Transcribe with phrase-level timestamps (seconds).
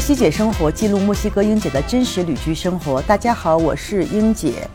[0.00, 3.02] 墨西姐生活记录墨西哥英姐的真实旅居生活。
[3.02, 4.66] 大家好，我是英姐。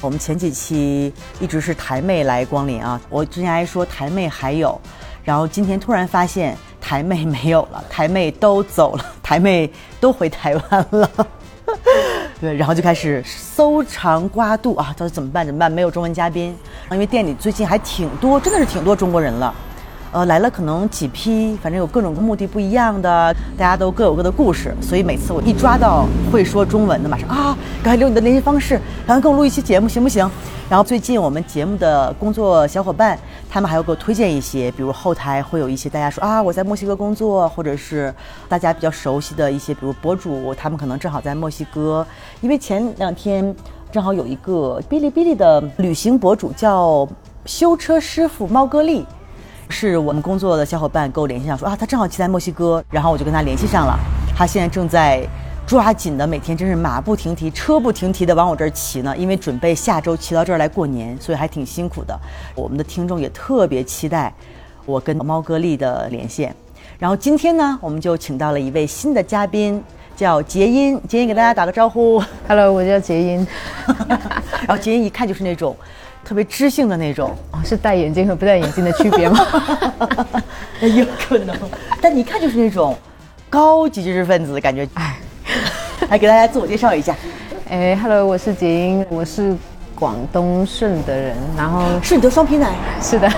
[0.00, 4.80] 我们前几期一直是台妹来光临啊，我之前还说台妹还有，
[5.24, 11.10] 然后今天突然发现台妹没有了，台妹都走了， 台妹都回台湾了。
[12.40, 15.44] 对，然后就开始搜肠刮肚啊，到底怎么办？
[15.44, 15.70] 怎么办？
[15.70, 16.56] 没有中文嘉宾，
[16.92, 19.52] 因为店里最近还挺多，真的是挺多中国人了。
[20.12, 28.74] 呃，来了可能几批，反正有各种目的不一样的，大家都各有各的故事，所以每次我一抓到会说中文的，马上啊，赶快留你的联系方式，
[29.06, 30.28] 赶快跟我录一期节目，行不行？
[30.68, 33.16] 然后最近我们节目的工作小伙伴，
[33.48, 38.12] 他们还要给我推荐一些，比如后台会有一些大家说啊，我在墨西哥工作，或者是
[38.48, 42.04] 大家比较熟悉的一些，比如博主，他们可能正好在墨西哥，
[42.40, 43.54] 因为前两天
[43.92, 47.08] 正好有一个哔哩哔哩的旅行博主叫
[47.46, 49.06] 修车师傅猫哥利。
[49.70, 53.98] 是我们工作的小伙伴跟我联系上说啊，他正好骑在墨西哥，然后我就跟他联系上了。
[54.36, 55.22] 他现在正在
[55.66, 62.18] 抓紧的每天真是马不停蹄、车不停蹄的往我这儿骑呢，因为准备下周骑到这儿来过年，所以还挺辛苦的。
[62.54, 64.32] 我们的听众也特别期待
[64.84, 66.54] 我跟猫哥利的连线。
[66.98, 69.82] 然后今天呢，我们就请到了一位新的嘉宾，
[70.16, 71.00] 叫杰音。
[71.08, 73.46] 杰音给大家打个招呼，Hello，我叫杰音。
[74.66, 75.76] 然后杰音一看就是那种。
[76.24, 77.34] 特别知性的那种，
[77.64, 79.40] 是戴眼镜和不戴眼镜的区别吗？
[80.80, 81.56] 有可能，
[82.00, 82.96] 但你看就是那种
[83.48, 84.88] 高级知识分子的感觉。
[84.94, 85.16] 哎，
[86.08, 87.14] 来给大家自我介绍一下。
[87.68, 89.56] 哎，Hello，我是杰英，我是
[89.94, 92.74] 广东顺德人，然后顺德双皮奶。
[93.02, 93.28] 是的，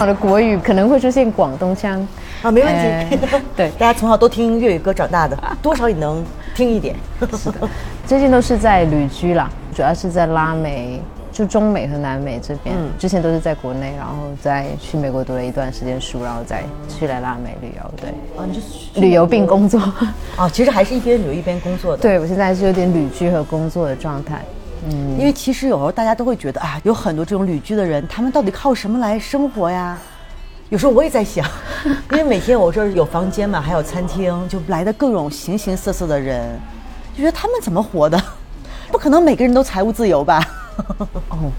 [0.00, 2.06] 我的国语可能会出现广东腔
[2.42, 3.18] 啊，没问题。
[3.56, 6.24] 对，大家从小都听粤语歌长大的， 多少也能
[6.54, 6.94] 听一点。
[7.36, 7.68] 是的，
[8.06, 11.02] 最近都是在旅居啦，主要是在拉美。
[11.32, 17.94] 就中美和南美这边，之前都是在国内，然后再去美国读了一段时间书，然后再去来拉美旅游。
[17.96, 19.78] 对，啊，你就旅游并工作。
[20.36, 22.02] 啊，其实还是一边旅游一边工作的。
[22.02, 24.44] 对，我现在是有点旅居和工作的状态。
[24.84, 29.96] 嗯，因为其实有时候大家都会觉得啊，有很多这种旅居的人，他们到底靠什么来生活呀？
[30.68, 31.46] 有时候我也在想，
[32.12, 36.44] 因为每天我这儿有房间嘛，还有餐厅，就来的各种形形色色的人，
[37.14, 38.20] 就觉得他们怎么活的？
[38.90, 40.40] 不可能每个人都财务自由吧？
[41.30, 41.50] 哦，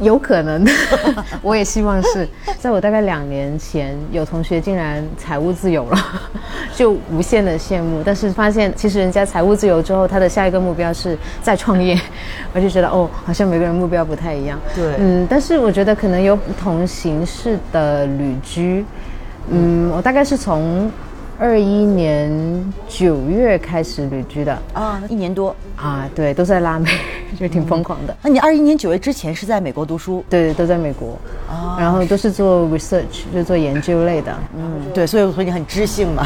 [0.00, 0.66] 有可能，
[1.42, 2.28] 我也希望是
[2.58, 5.98] 在我大概两年前，有同学竟然财务自由了，
[6.74, 8.02] 就无限的羡慕。
[8.04, 11.98] 但是发现其实人家财务自由之后，他的下一个目标是再创业，
[12.52, 14.58] 我就觉得哦，好像每个人目标不太一样。
[14.74, 18.84] 对，嗯，但是我觉得可能有不同形式的旅居。
[19.50, 20.90] 嗯，我大概是从。
[21.42, 22.30] 二一年
[22.88, 26.88] 九月开始旅居的啊，一年多啊，对，都在拉美，
[27.36, 28.16] 就挺疯狂的。
[28.22, 30.24] 那你二一年九月之前是在美国读书？
[30.30, 31.18] 对，都在美国
[31.50, 34.32] 啊，然后都是做 research，就做研究类的。
[34.56, 36.24] 嗯，对，所以我说你很知性嘛。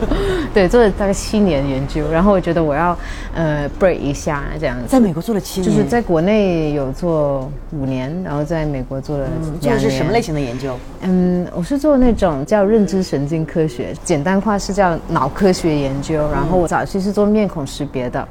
[0.52, 2.94] 对，做了大概七年研究，然后我觉得我要
[3.34, 4.84] 呃 break 一下这样子。
[4.86, 9.26] 在美国做了七年，就是在国内有做五年，然后在美国做了
[9.62, 10.76] 做的是什么类型的研究？
[11.00, 14.57] 嗯，我是做那种叫认知神经科学，简单化。
[14.58, 18.26] 是叫脑科学研究，然后我早期是做面孔识别的。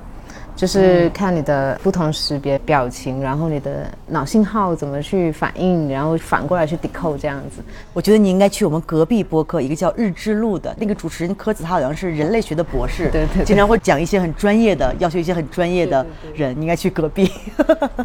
[0.56, 7.62] 就是看你的不同识别表情，然后你的脑信号怎么去反应，然后反过来去 decode 这样子。
[7.94, 17.32] 我觉得你应该去我们隔壁播客，一个叫日之路的那个主持人柯子，他好像是人类学的博士，对对，经常会讲一些很专业的，要求一些很专业的人，你应该去隔壁。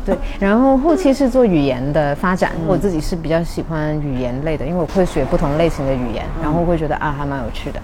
[0.05, 7.81] 对，然后后期是做语言的发展，我自己是比较喜欢语言类的，因为我会学不同类型的语言，然后会觉得啊还蛮有趣的，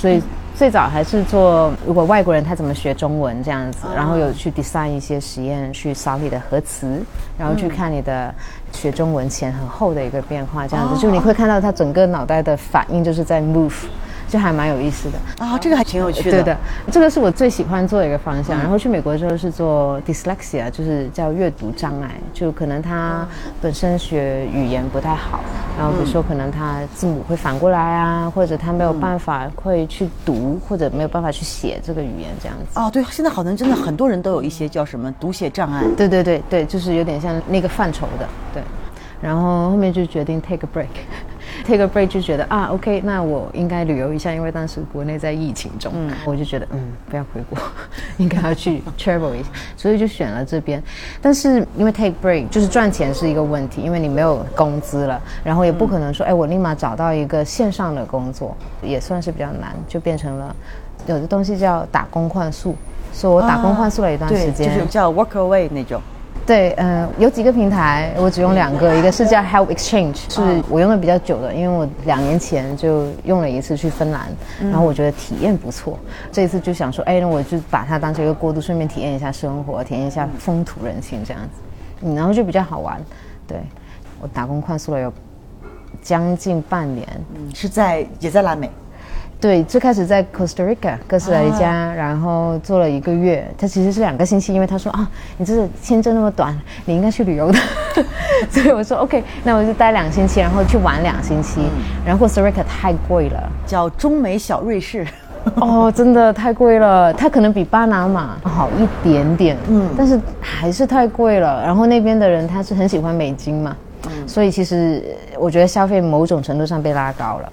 [0.00, 0.22] 所以。
[0.58, 7.00] 最早还是做，如果外国人他怎么学中文这样子，然后有去 design 一些实验，去扫你的核磁，
[7.38, 8.34] 然后去看你的
[8.72, 13.84] 学中文前和后的一个变化，这样子，就你会看到他整个脑袋的反应就是在 move。
[14.28, 16.42] 就还蛮有意思的啊，这个还挺有趣的。
[16.42, 16.56] 对的，
[16.92, 18.58] 这个是我最喜欢做的一个方向。
[18.58, 23.26] 然后去美国之后是做 dyslexia，就是叫阅读障碍，就可能他
[23.60, 25.40] 本身学语言不太好，
[25.78, 32.78] 然后比如说可能他字母会反过来啊，或者他没有办法会去读，或者没有办法去写这个语言这样子。
[32.78, 35.82] 哦，对，现在好像真的很多人都有一些叫什么读写障碍。
[35.96, 38.28] 对对对对，就是有点像那个范畴的。
[38.52, 38.62] 对，
[39.20, 40.86] 然后后面就决定 take a break。
[41.68, 46.80] Take a break 就觉得啊，OK，那我应该旅游一下，因为当时国内在疫情中，嗯，我就觉得嗯，
[47.10, 47.58] 不要回国，
[48.16, 50.82] 应该要去 travel 一下，所以就选了这边。
[51.20, 60.56] 但是因为 take break 就是赚钱是一个问题，因为你没有工资了，然后也不可能说，哎，我立马找到一个线上的工作，也算是比较难，就变成了
[61.06, 62.74] 有的东西叫打工换宿，
[63.12, 66.00] 所以我打工换宿了一段时间，就是叫 work away 那种。
[66.48, 74.28] 对，嗯、有几个平台，我只用两个，一个是叫 Help Exchange，是我用的比较久的，因为我两年前就用了一次去芬兰，
[74.58, 75.98] 然后我觉得体验不错，
[76.32, 81.60] 这一次就想说，哎，那我就把它当成一个过渡，顺便体验一下生活，体验一下风土人情这样子，
[82.00, 82.98] 嗯，然后就比较好玩。
[83.46, 83.58] 对，
[84.18, 85.12] 我打工快速了有
[86.00, 87.06] 将近半年，
[87.54, 88.70] 是在也在拉美，
[89.40, 93.48] 对，最开始在 Costa Rica 哥斯达黎加，然后做了一个月。
[93.56, 97.58] 他其实是两个星期，因为他说啊，你这个签证那么短，你应该去旅游的。
[98.50, 101.60] 所以我说 OK，那我就待两星期，然后去玩两星期。
[102.04, 105.06] 然后 Costa Rica 太贵了，叫中美小瑞士。
[105.54, 111.62] 哦，真的太贵了，它可能比巴拿马好一点点，嗯，但是还是太贵了。
[111.62, 113.76] 然后那边的人他是很喜欢美金嘛，
[114.08, 115.00] 嗯所以其实
[115.38, 117.52] 我觉得消费某种程度上被拉高了。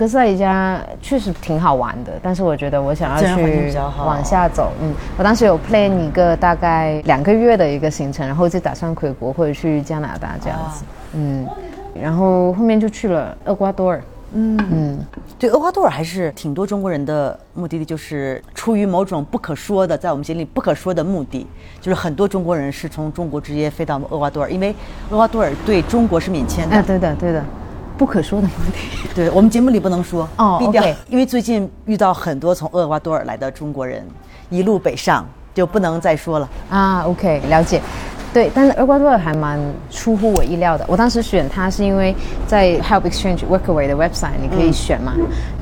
[0.00, 4.72] 哥斯达黎加确实挺好玩的，但是我觉得我想要去往下走。
[4.80, 10.84] 嗯，我当时有 plan 一个大概两个月的一个行程，然后就打算回国或者去加拿大这样子。
[11.12, 11.46] 嗯，
[12.00, 14.02] 然后后面就去了厄瓜多尔。
[14.32, 15.06] 嗯嗯
[15.38, 21.46] 对，厄瓜多尔还是挺多中国人的目的地，就是出于某种不可说的，在我们心里不可说的目的，
[21.78, 24.74] 就是很多中国人是从中国直接飞到厄瓜多尔，因为
[25.10, 26.76] 厄瓜多尔对中国是免签的。
[26.76, 27.44] 哎，对的，对的，
[28.00, 28.78] 不可说的目的。
[29.14, 34.02] 对我们节目里不能说哦低调因为最近遇到很多从厄瓜多尔来的中国人，
[34.48, 36.48] 一路北上，就不能再说了。
[36.70, 37.82] 啊，OK，了解。
[38.32, 39.58] 对，但是厄瓜多尔还蛮
[39.90, 40.84] 出乎我意料的。
[40.88, 42.16] 我当时选它是因为
[42.46, 45.12] 在 Help Exchange Workaway 的 website 你可以选嘛。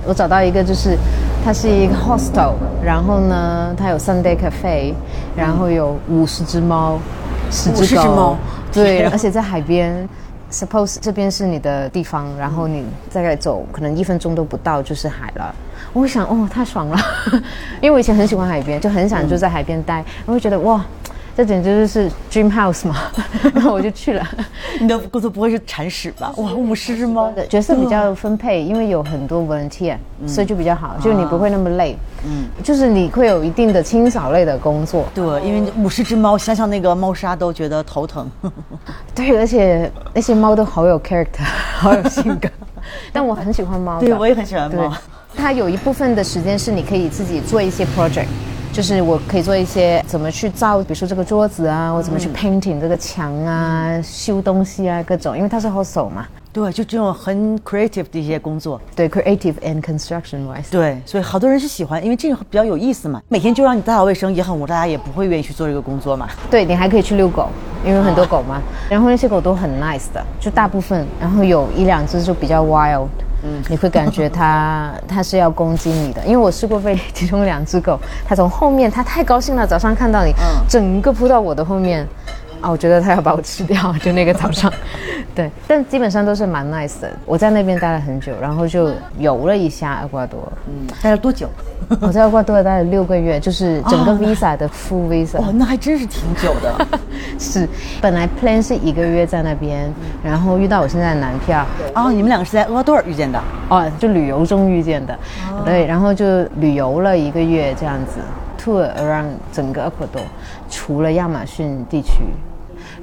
[0.06, 0.96] 我找到一个就是
[1.44, 2.52] 它是一个 hostel，
[2.84, 4.94] 然后呢它有 Sunday cafe，
[5.34, 7.00] 然后有五十只猫，
[7.50, 8.36] 十50只猫
[8.70, 10.08] 对， 而且在海边。
[10.50, 15.54] Suppose 这边是你的地方，然后你再走，可能一分钟都不到就是海了。
[15.92, 16.98] 我想，哦，太爽了，
[17.82, 20.84] 因为我以前很喜欢海边，就很想就在海边待，我会觉得哇，
[21.38, 22.96] 这简直就是 dream house 嘛，
[23.54, 24.26] 然后我就去了。
[24.80, 26.32] 你的工作不会是铲屎吧？
[26.36, 29.96] 哇，五十只猫，角色比较分配，因为有很多 volunteer，、
[30.26, 38.28] 所以就比较好，就是你不会那么累，嗯，就是你会有一定的清扫类的工作，对，因为五十只猫，想想那个猫砂都觉得头疼。
[39.14, 41.44] 对，而且那些猫都好有 character，
[41.78, 42.48] 好有性格，
[43.12, 44.92] 但我很喜欢猫，对，我也很喜欢猫。，
[45.36, 48.26] 它有一部分的时间是你可以自己做一些 project，
[48.72, 58.80] 就是我可以做一些怎么去造，比如说这个桌子啊，我怎么去 painting 这个墙啊，修东西啊，各种，因为它是 hostel 嘛，对，就这种很 creative 的一些工作。
[58.94, 60.70] 对，creative and construction wise。
[60.70, 63.20] 对，所以好多人是喜欢，因为这个比较有意思嘛。
[63.28, 66.28] 每天就让你打扫卫生也很无聊，大家也不会愿意去做这个工作嘛。
[66.50, 67.48] 对你还可以去遛狗，
[67.84, 68.62] 因为有很多狗嘛。
[68.88, 73.08] 然后那些狗都很 nice 的，就大部分，然后有一两只就比较 wild，
[73.42, 76.24] 嗯，你会感觉它 它是要攻击你的。
[76.24, 80.32] 因为我试过被其中两只狗，它从后面，它太高兴了，早上看到你，
[80.68, 82.06] 整个扑到我的后面。
[82.60, 84.72] 啊，我觉得他要把我吃掉，就那个早上，
[85.34, 87.10] 对，但基本上都是蛮 nice 的。
[87.24, 90.50] 我在那边待了很久，然后就游了一下厄瓜多。
[90.66, 91.48] 嗯，待了多久？
[92.00, 95.38] 我在厄瓜多尔待了六个月，就是整个 visa 的 full visa。
[95.38, 96.86] 哦，那还真是挺久的。
[97.38, 97.66] 是，
[98.02, 99.90] 本来 plan 是一个月在那边，
[100.22, 101.64] 然后遇到我现在的男票，
[101.94, 103.40] 哦，你们两个是在厄瓜多尔遇见的？
[103.70, 105.18] 哦，就旅游中遇见的，
[105.64, 108.20] 对，然后就旅游了一个月这样子
[108.62, 110.20] ，tour around 整个厄瓜多，
[110.68, 112.24] 除了亚马逊地区，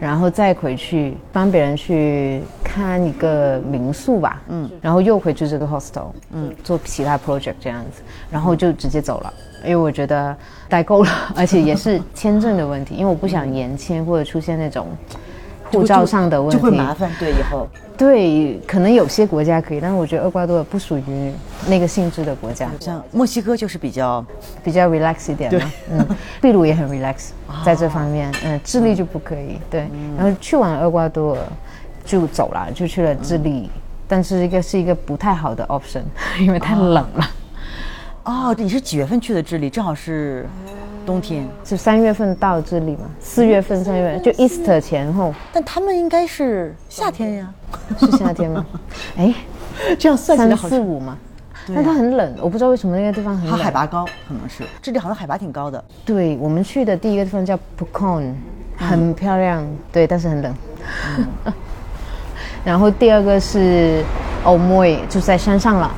[0.05, 9.33] 然后再回去帮别人去看一个民宿吧，嗯，然后又回去这个 hostel，嗯，做其他 project 这样子，然后就直接走了。
[9.63, 10.37] 因为我觉得
[10.69, 14.85] 待够了，而且也是签证的问题，因为我不想延签或者出现那种
[15.75, 17.11] 护照上的问题，就会麻烦。
[17.19, 17.67] 对，以后
[17.97, 21.31] 对，可能有些国家可以，但是我觉得厄瓜多尔不属于
[21.67, 24.25] 那个性质的国家，像墨西哥就是比较
[24.63, 25.71] 比较 relax 一点嘛。
[25.91, 26.07] 嗯，
[26.41, 27.29] 秘鲁也很 relax，
[27.63, 29.59] 在这方面，嗯，智利就不可以。
[29.69, 31.41] 对，然后去完厄瓜多尔
[32.03, 33.69] 就走了，就去了智利，
[34.07, 36.03] 但是一个是一个不太好的 option，
[36.39, 37.29] 因为太冷了。
[38.25, 39.69] 哦，你是几月份去的智利？
[39.69, 40.47] 正好是
[41.05, 43.01] 冬天，是三月份到这里嘛？
[43.19, 47.53] 四月份、三月份就 Easter 前后但他们应该是夏天呀。
[47.99, 48.65] 是夏天吗？
[49.17, 49.33] 哎，
[49.99, 51.17] 这样算起来好像四五嘛。
[51.73, 53.57] 但它很冷，我不知道为什么那个地方很它。
[53.57, 55.83] 海拔高，可能是这里好像海拔挺高的。
[56.05, 58.33] 对我们去的第一个地方叫 Pucon，
[58.77, 60.53] 很漂亮，对，但是很冷。
[62.63, 64.03] 然后第二个是
[64.43, 65.91] o m o y 就在山上了，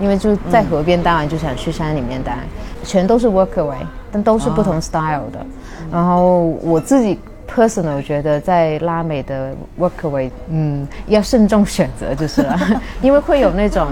[0.00, 2.38] 因为就在河边待完就想去山里面待，
[2.84, 3.78] 全都是 workaway，
[4.12, 5.44] 但都是不同 style 的。
[5.92, 12.58] 然后我自己 personal 我觉得在拉美的 workaway，嗯，要慎重选择就是了，
[13.02, 13.88] 因为会有那种。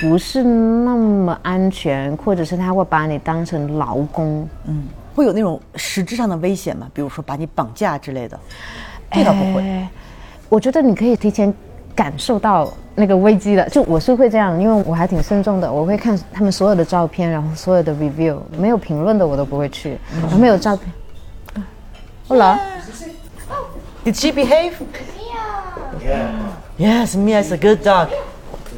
[0.00, 6.88] 不是那么安全，或者是他会把你当成劳工，嗯，会有那种实质上的危险吗？
[6.94, 8.40] 比如说把你绑架之类的？
[9.12, 9.60] 这倒不会。
[9.60, 9.88] 哎
[10.48, 11.52] 我觉得你可以提前
[11.94, 20.92] 感受到那个危机的，就我是会这样，因为我还挺慎重的，我会看他们所有的照片，然后所有的 review，没有评论的我都不会去，然后没有照片。
[22.28, 24.72] Hola，Did she behave?
[26.00, 26.30] Yeah.
[26.78, 28.08] Yes, Mia is a good dog.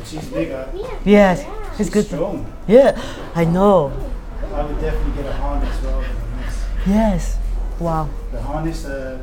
[0.05, 0.67] She's bigger.
[1.05, 1.45] Yes,
[1.77, 2.07] she's good.
[2.07, 2.45] Strong.
[2.67, 2.95] Yeah,
[3.35, 3.91] I know.
[4.55, 6.57] I would definitely get a harness rather than this.
[6.87, 7.37] Yes.
[7.81, 9.19] wow，The harness uh,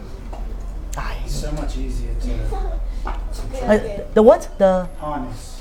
[1.26, 2.28] is so much easier to
[3.62, 3.78] Uh,
[4.14, 4.48] the what?
[4.58, 5.60] The harness.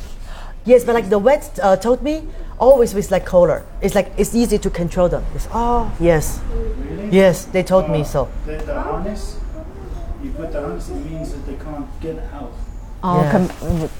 [0.64, 2.22] yes, but like the vet uh, told me,
[2.58, 3.62] always with like collar.
[3.80, 5.24] It's like it's easy to control them.
[5.34, 7.08] It's, oh yes, Really?
[7.10, 8.28] yes, they told me Uh, so.
[8.46, 9.36] The, the harness,
[10.22, 12.52] you put the harness, it means that they can't get out.
[13.02, 13.32] 哦 Yeah.
[13.32, 13.48] con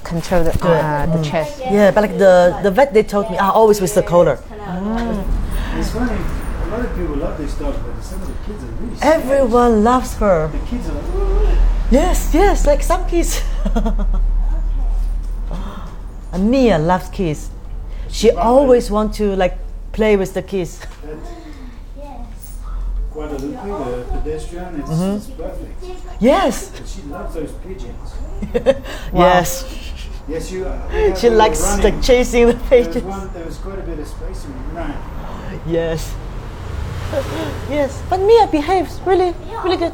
[0.03, 3.49] control the 对 uh, the chest，Yeah, but like the the vet they told me, ah,
[3.51, 4.37] always with the collar.
[5.77, 8.67] It's funny, a lot of people love this dog, but some of the kids are
[8.79, 9.21] really scared.
[9.23, 10.49] Everyone loves her.
[10.53, 13.41] The kids are like, "Ooh." Yes, yes, like some kids.
[16.33, 17.49] And Mia loves kids.
[18.09, 19.57] She always want to like
[19.91, 20.79] play with the kids.
[20.79, 20.87] that
[23.11, 25.17] Guadalupe, the pedestrian, it's, Mm-hmm.
[25.17, 25.83] it's perfect.
[26.21, 28.13] Yes, But she loves those pigeons.
[29.13, 29.65] yes.
[30.29, 30.65] Yes, you.
[30.65, 31.83] uh, She likes running.
[31.95, 34.77] like chasing the There was, one, there was quite a bit of space and we
[34.77, 35.61] ran.
[35.67, 36.13] Yes.
[37.69, 39.93] Yes, but Mia behaves really, really good.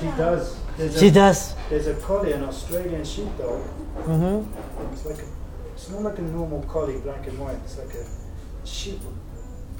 [0.00, 0.58] She does.
[0.78, 1.54] There's She a, does.
[1.68, 3.62] There's a collie, an Australian sheepdog.
[4.00, 4.92] Mm-hmm.
[4.92, 5.26] It's like a.
[5.72, 7.56] It's not like a normal collie, black and white.
[7.64, 8.04] It's like a.
[8.64, 9.14] She would.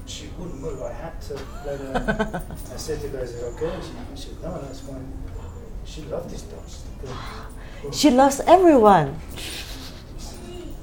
[0.06, 0.82] She wouldn't move.
[0.82, 1.34] I had to
[1.64, 2.42] let her.
[2.74, 5.10] I said to her, "Is it okay?" She, she said, "No, that's fine."
[5.86, 6.60] She loved this dog.
[6.66, 9.16] She's the- She loves everyone.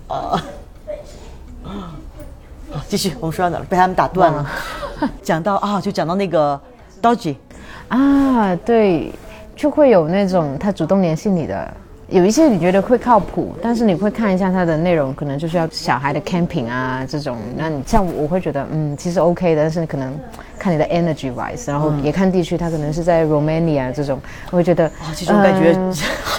[2.74, 3.66] 啊，继续，我们说到哪儿了？
[3.70, 4.50] 被他们打断了。
[5.22, 6.60] 讲到啊，就讲到那个
[7.02, 7.36] Dodgy，
[7.90, 9.12] 啊，对，
[9.56, 11.74] 就会有那种他主动联系你的，
[12.08, 17.38] 有一些你觉得会靠谱，但是你会看一下他的内容，可能就是要小孩的 camping 啊这种。
[17.58, 20.18] 那你像我会觉得，嗯，其实 OK 的，但是可能
[20.60, 24.20] 看你的 energy wise，然后也看地区，他可能是在 Romania 这种，
[24.52, 25.94] 我会觉得，哦，这种感觉嗯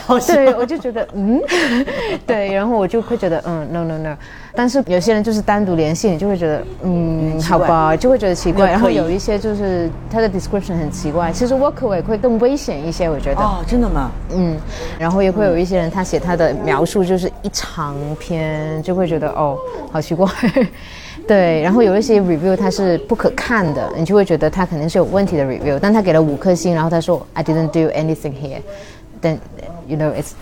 [0.06, 1.40] 好像 对，我就觉得嗯，
[2.26, 4.16] 对，然后我就会觉得嗯，no no no，
[4.54, 8.70] 但是有些人就是单独联系你，就会觉得嗯，好吧，就会觉得奇怪。
[8.70, 13.40] 然后有一些就是他的 description 很奇怪，其实 workaway 会更危险一些，我觉得。
[13.40, 14.10] 哦，真的吗？
[14.30, 14.56] 嗯，
[14.98, 19.56] 然后也会有一些人，他写他的描述就是一长篇，就会觉得哦，
[19.90, 20.28] 好奇怪。
[21.26, 29.38] 对，然后有一些 review 它是不可看的，你就会觉得他肯定是有问题的 review，但他给了五颗星，然后他说 I didn't do anything here，then
[29.86, 30.32] you know it's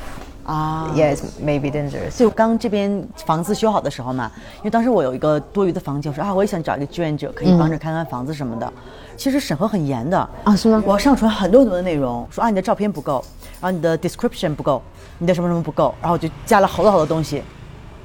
[0.44, 2.18] 啊 yeah it's maybe dangerous。
[2.18, 8.72] 就刚这边房子修好的时候嘛，因为当时我有一个多余的房间，我说啊，我也想找一个志愿者可以帮着看看房子什么的。
[9.16, 13.22] 其实审核很严的啊是吗我要上传很多很多的内容，说啊你的照片不够，
[13.60, 14.82] 然后你的 description 不够，
[15.18, 17.42] 你的什么什么不够，然后我就加了好多好多东西，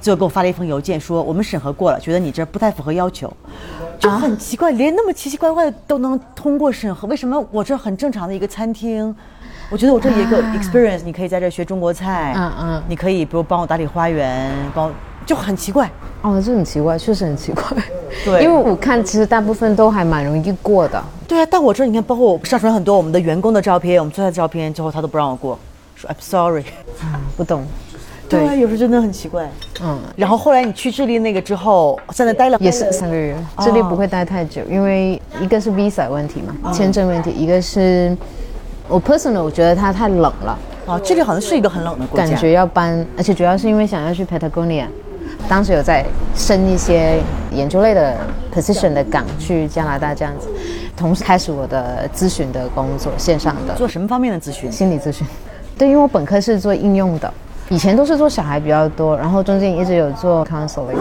[0.02, 3.32] 最后给我发了一封邮件说我们审核过了，觉得你这不太符合要求，
[3.98, 9.16] 就很奇怪，连那么奇奇怪怪的都能通过审核，为什么我这很正常的一个餐厅？
[9.70, 14.92] 我觉得我这有一个 experience，、你可以在这学中国菜，嗯嗯你可以比如帮我打理花园，帮我
[15.26, 15.90] 就很奇怪。
[16.22, 17.64] 哦，这很奇怪，确实很奇怪。
[18.24, 21.04] 对因为我看其实大部分都还蛮容易过的。
[21.28, 25.58] 对啊，但我这你看，包括我上传很多我们的员工的照片，我们做菜的照片，最后他都不让我过，
[25.96, 26.64] 说 I'm sorry。
[27.36, 27.66] 不懂。
[28.28, 29.48] 对啊，有时候真的很奇怪。
[29.84, 38.18] 嗯，然后后来你去智利那个之后，在那待了也是三个月，智利不会待太久，因为一个是 visa 问题嘛，签证问题，一个是
[38.88, 44.86] 我 personal 我觉得它太冷了，哦，这里好像是一个很冷的国家，感觉要搬，而且主要是因为想要去 Patagonia，
[45.48, 47.20] 当时有在升一些
[47.52, 48.16] 研究类的
[48.54, 50.48] position 的岗去加拿大这样子，
[50.96, 54.72] 同时开始我的咨询的工作，线上的做什么方面的咨询？
[54.72, 55.26] 心理咨询。
[55.78, 57.34] 对，因为我本科是做应用的，
[57.70, 60.96] 以前都是做小孩比较多，然后中间一直有做 counseling，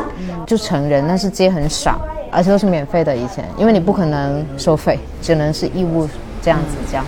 [0.47, 2.01] 就成人，但是接很少，
[2.33, 3.15] 而且都是免费的。
[3.15, 6.09] 以前，因为你不可能收费，只能是义务
[6.41, 7.05] 这样子教。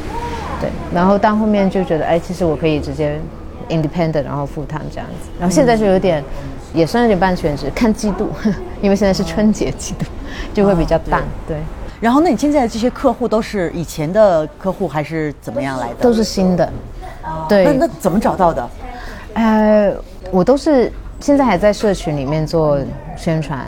[0.61, 3.21] 对，然后到后面就觉得，哎，其实我可以直接
[3.69, 5.29] independent，然后 full time 这样子。
[5.39, 6.23] 然后现在就有点，
[6.73, 8.31] 也算有点半全职，看季度，
[8.81, 10.05] 因为现在是春节季度，
[10.55, 11.23] 就会比较淡。
[11.47, 11.57] 对，
[12.01, 15.95] 然后，那你现在的这些客户都是以前的客户还是怎么样来的？
[16.01, 16.73] 都是新的。
[17.49, 18.71] 对，那那怎么找到的？
[19.35, 19.93] 呃，
[20.31, 22.79] 我都是现在还在社群里面做
[23.17, 23.67] 宣传，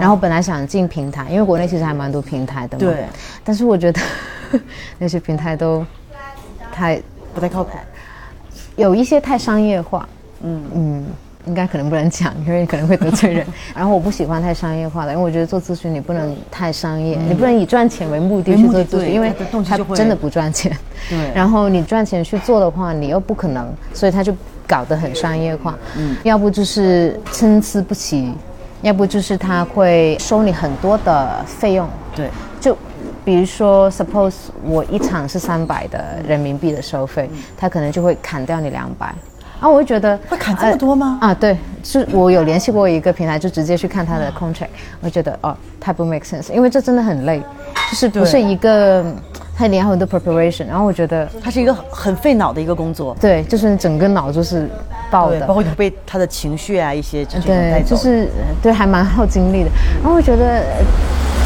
[0.00, 2.80] 然后本来想进平台，因为国内其实还蛮多平台的嘛。
[2.80, 3.04] 对。
[3.42, 4.00] 但是我觉得
[4.98, 5.84] 那些平台都
[6.80, 7.02] 太
[7.34, 7.72] 不太靠谱。
[8.76, 10.08] 有一些太商业化。
[10.42, 11.04] 嗯嗯，
[11.44, 13.46] 应该可能不能讲，因为可能会得罪人。
[13.76, 19.34] 然后我不喜欢太商业化的，因为我觉得做咨询你不能太商业，你不能以赚钱为目的去做咨询，因为
[19.68, 20.74] 它真的不赚钱。
[21.10, 21.30] 对。
[21.34, 24.34] 然后你赚钱去做的话，你又不可能，所以他就
[24.66, 25.78] 搞得很商业化。
[25.98, 26.16] 嗯。
[26.22, 28.32] 要不就是参差不齐，
[28.80, 31.86] 要不就是他会收你很多的费用。
[32.16, 32.30] 对。
[32.58, 32.74] 就
[33.24, 34.34] 比如说，suppose
[34.64, 39.14] 我一场是三百的人民币的收费，他可能就会砍掉你两百。
[39.60, 41.18] 啊，我会觉得会砍这么多吗？
[41.20, 44.68] 啊，对，是我有联系过一个平台，就直接去看他的 contract，
[45.02, 47.42] 我觉得哦，太不 make sense，因为这真的很累，
[47.90, 49.04] 就是不是一个，
[49.54, 54.66] 它你要很多 preparation，然后我觉得它是一个很费脑的一个工作，对，就是整个脑就是
[55.10, 58.30] 爆的，包括你被他的情绪啊一些对，就是
[58.62, 59.70] 对，还蛮耗精力的，
[60.02, 60.62] 然后我觉得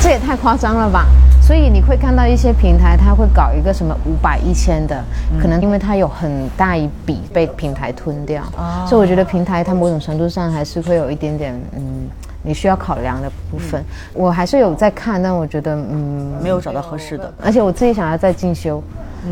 [0.00, 1.06] 这也太夸张了吧。
[1.46, 5.04] 所以你会看到一些平台，他会搞一个什么五百一千的，
[5.38, 8.42] 可能因为它有很大一笔被平台吞掉。
[8.88, 12.08] 所以我觉得平台它某种程度上还是会有一点点嗯，
[12.42, 13.84] 你需要考量的部分。
[14.14, 17.30] 我还是有在看，但我觉得嗯，没有找到合适的。
[17.42, 18.82] 而且我自己想要再进修，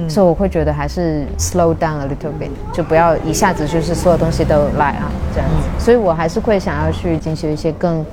[0.06, 5.82] 所以我会觉得还是 slow down a little bit，就不要一下子就是所有东西都来啊这样子。
[5.82, 8.04] 所以我还是会想要去进修一些更。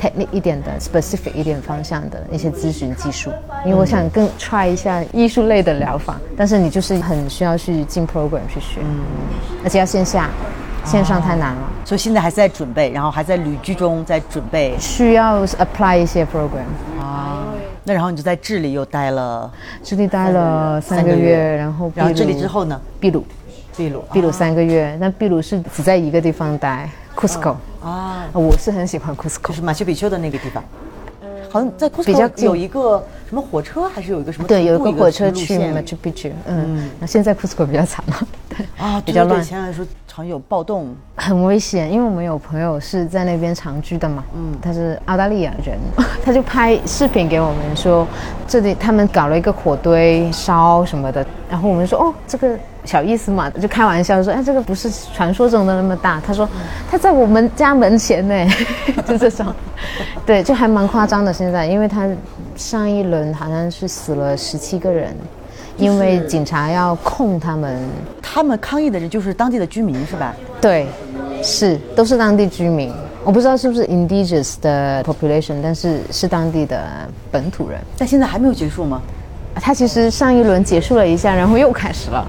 [0.00, 3.30] Technique 一点的 specific 一点方向的一些咨询技术，
[3.66, 9.00] 因为我想更 try 一下艺术类的疗法，但是你就是很需要去进 program 去学，嗯，
[9.62, 10.30] 而且要线下，
[10.86, 16.64] 线上太难了，所以现在还在准备，然后还在旅居中在准备，需要 apply 一些 program
[16.98, 17.44] 啊，
[17.84, 19.52] 那然后你就在智利又待了，
[19.82, 22.80] 智利待了三个月，然后然后智利之后呢？
[22.98, 23.24] 秘鲁，
[23.76, 27.54] 秘鲁，秘鲁三个月，那秘鲁是只在一个地方待，Cusco。
[27.82, 30.62] 啊，我是很喜欢 Cusco，就是马丘比丘的那个地方，
[31.48, 36.28] 好像在 Cusco 有一个什么火车，还是有一个什么对，有一个火车去马丘比丘。
[36.46, 38.26] 嗯，那现在 Cusco 比较惨了，
[38.76, 39.40] 啊， 比较乱。
[39.40, 41.90] 以前来说常有暴动，很危险。
[41.90, 45.78] 因为我们有朋友是在那边长居的嘛，嗯，他是澳大利亚人，
[46.22, 48.06] 他就拍视频给我们说，
[48.46, 52.58] 这里他们搞了一个火堆烧什么的，然后我们说哦，这个。
[52.84, 56.20] 小意思嘛，就开玩笑说，哎，这个不是传说中的那么大。
[56.26, 56.48] 他说，
[56.90, 58.46] 他在我们家门前呢，
[59.06, 59.46] 就这种，
[60.24, 61.32] 对，就还蛮夸张的。
[61.32, 62.08] 现在，因为他
[62.56, 65.14] 上一轮好像是死了十七个人，
[65.76, 67.78] 因为警察要控他们。
[68.22, 70.34] 他们抗议的人就是当地的居民是吧？
[70.60, 70.86] 对，
[71.42, 72.92] 是都是当地居民。
[73.22, 76.80] 我不知道是不是 indigenous 的 population，但是是当地的
[77.30, 77.78] 本土人。
[77.98, 79.02] 但现在还没有结束吗？
[79.56, 82.26] 他其实上一轮结束了一下，然后又开始了。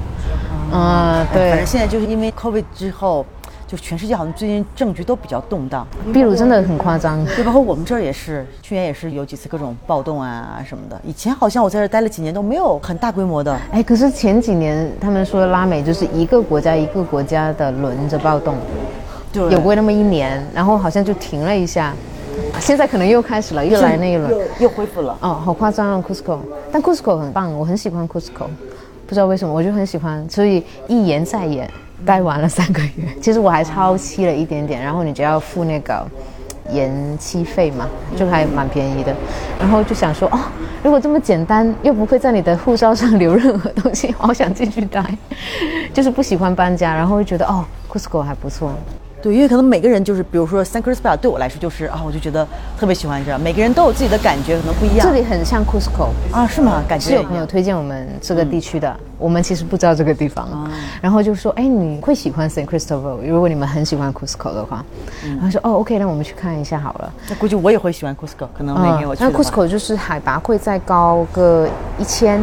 [0.72, 3.26] 嗯，对，反正现在就是因为 COVID 之后，
[3.68, 5.86] 就全世界好像最近政局都比较动荡。
[6.06, 11.00] 秘鲁真的很夸张，就包括我们这儿也是，去年也是有几次各种暴动啊什么的。
[11.04, 13.58] 以前好像我在这待了几年都没有很大规模的。
[13.72, 18.56] 哎，可是前几年他们说拉美就是一个国家一个国家的轮着暴动，
[19.34, 21.94] 有过那么一年，然后好像就停了一下，
[22.60, 25.18] 现在可能又开始了，又来那一轮，又恢复了。
[25.22, 26.40] 哦，好夸张啊，Cusco，
[26.72, 28.48] 但 Cusco 很棒，我很喜欢 Cusco。
[29.12, 31.70] 不知道为什么，我就很喜欢，所以一延再延，
[32.06, 32.92] 待完了三个月。
[33.22, 36.08] 其实我还超期了一点点，然后你就要付那个
[36.72, 39.14] 延期费嘛，就还蛮便宜的。
[39.60, 40.40] 然后就想说，哦，
[40.82, 45.04] 如果这么简单，又不会在你的护照上留任何东西， 好想进去待。
[45.94, 48.72] 就是不喜欢搬家，然后会觉得，哦，Cusco 还不错。
[49.22, 52.48] 对，因为可能每个人就是，比如说 San Cristobal 对我来说就是啊，我就觉得
[52.80, 55.08] 特别喜欢这样，每个人都有自己的感觉，可能不一样。
[55.08, 56.84] 这里很像 Cusco 啊，是吗？
[56.88, 60.70] 感觉是有朋友推荐我们这个地区的，我们其实不知道这个地方，
[61.02, 63.18] 然后就说，哎，你会喜欢 San Cristobal？
[63.26, 64.84] 如果你们很喜欢 Cusco 的话，
[65.24, 67.14] 然后说，哦，OK，那我们去看一下好了。
[67.30, 69.24] 那估计我也会喜欢 Cusco，可能每天我去。
[69.24, 71.68] 那 Cusco 就是海拔会再高个
[72.00, 72.42] 一千。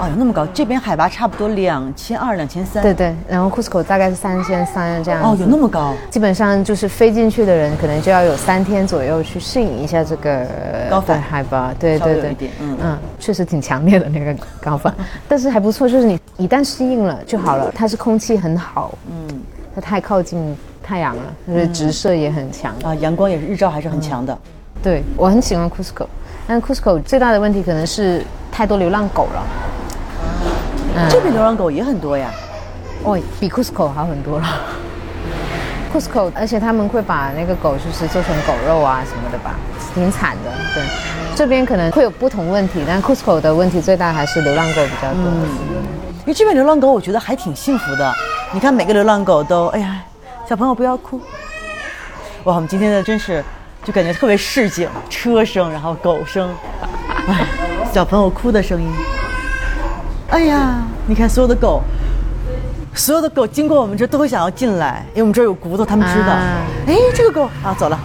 [0.00, 0.46] 哦，有那么高？
[0.54, 2.80] 这边海拔差不多两千二、两千三。
[2.82, 5.20] 对对，然后 Cusco 大概是三千三这样。
[5.22, 5.92] 哦，有那么高？
[6.08, 10.46] 基本上就是飞进去的人，可能就要有三天左右去适应一下这个
[10.88, 11.74] 高反海拔。
[11.80, 14.94] 对对对，嗯嗯，确实挺强烈的那个高反，
[15.28, 17.72] 但是还不错，就是你一旦适应了就好了。
[17.74, 19.40] 它是空气很好，嗯，
[19.74, 24.38] 它太靠近太阳了，就是直射也很强啊，阳光也是日照还是很强的。
[24.80, 26.06] 对我很喜欢 Cusco，
[26.46, 29.42] 但 Cusco 最大的问题可能是太多流浪狗了。
[31.10, 32.30] 这边流浪狗也很多呀，
[33.04, 34.46] 哦，比 Cusco 好很多了。
[35.92, 39.54] Cusco，而且他们会把那个狗就是做成狗肉啊什么的吧，
[39.94, 40.50] 挺惨的。
[40.74, 40.82] 对，
[41.34, 45.24] 这边可能会有不同问题，但 Cusco 的问题最大还是流浪狗比较多。
[46.20, 48.12] 因为这边流浪狗我觉得还挺幸福的，
[48.52, 50.02] 你看每个流浪狗都，哎呀，
[50.46, 51.18] 小朋友不要哭。
[52.44, 53.42] 哇，我们今天的真是
[53.82, 56.50] 就感觉特别市井，车声，然后狗声，
[57.28, 57.46] 哎，
[57.94, 58.90] 小朋友哭的声音。
[60.28, 61.82] 哎呀，你看所有的狗
[62.94, 66.32] 所有的狗经过我们这都会想要进来，因为我们这儿有骨头，他们知道。
[66.32, 67.98] 啊哎，这个狗啊走了。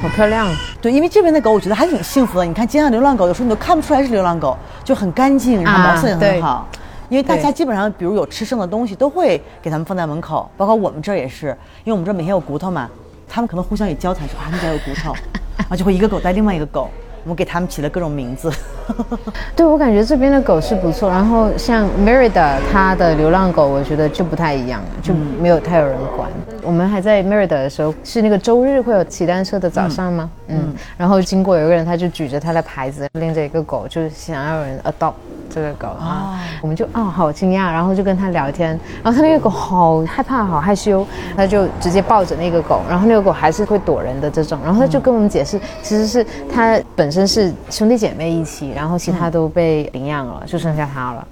[0.00, 0.48] 好漂亮。
[0.80, 2.44] 对，因为这边的狗我觉得还挺幸福的。
[2.44, 6.66] 你看街上流浪狗，有时候你都看不出来是流浪狗，就很干净，然后毛色也很好。
[7.10, 11.48] 因为大家基本上，比如有吃剩的东西，都会给他们放在门口，包括我们这儿也是，
[11.84, 12.88] 因为我们这儿每天有骨头嘛，
[13.28, 15.12] 他们可能互相也交谈说啊，你家有骨头，
[15.58, 16.88] 然后就会一个狗带另外一个狗，
[17.24, 18.50] 我们给他们起了各种名字。
[19.56, 26.28] 对我感觉这边的狗是不错，然后像 Merida 它的流浪狗，我觉得就不太一样，就没有太有人管。
[26.62, 30.30] 我们还在 Merida 的时候，是那个周日会有骑单车的早上吗？
[30.48, 35.14] 嗯，然后经过有个人，他就举着他的牌子，拎着一个狗，就是想要有人 adopt
[35.50, 51.26] 这个狗啊，我们就啊、好惊讶，然后就跟他聊天，然后他那个狗好害怕，好害羞，他就直接抱着那个狗，然后那个狗还是会躲人的这种，然后他就跟我们解释，其实是他本身是兄弟姐妹一起，然后其他都被领养了，就剩下他了，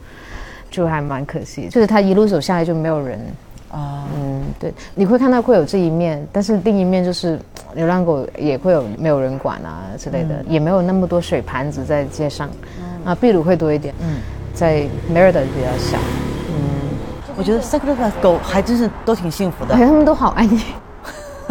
[0.70, 3.20] 就还蛮可惜，就是他一路走下来就没有人。
[3.72, 7.38] 啊，嗯，对，你会看到会有这一面，但是另一面就是
[7.74, 12.50] 流浪狗也会有没有人管啊之类的，也没有那么多水盘子在街上，
[13.04, 14.16] 啊，秘鲁会多一点，嗯，
[14.52, 15.98] 在 Merida 比较小，
[17.36, 19.74] 我觉得 s a c r a 的狗还真是都挺幸福的。
[19.74, 19.86] 哎，。
[19.86, 20.58] 他们都好安静。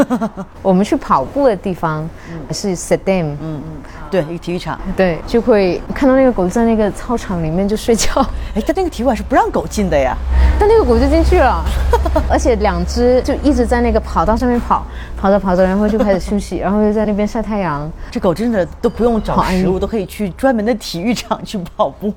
[0.62, 2.08] 我们去跑步的地方
[2.52, 3.62] 是 Sedem，嗯嗯，
[4.10, 4.80] 对，一个体育场。
[4.96, 8.22] 对，就会看到那个狗在那个操场里面就睡觉，
[8.56, 10.16] 哎，但那个体育馆是不让狗进的呀。
[10.60, 11.64] 但那个狗就进去了，
[12.30, 14.86] 而且两只就一直在那个跑道上面跑，
[15.18, 17.90] 跑着跑着，然后就开始休息，然后又在那边晒太阳。
[18.12, 22.14] 这狗真的都不用找食物，都可以去专门的体育场去跑步，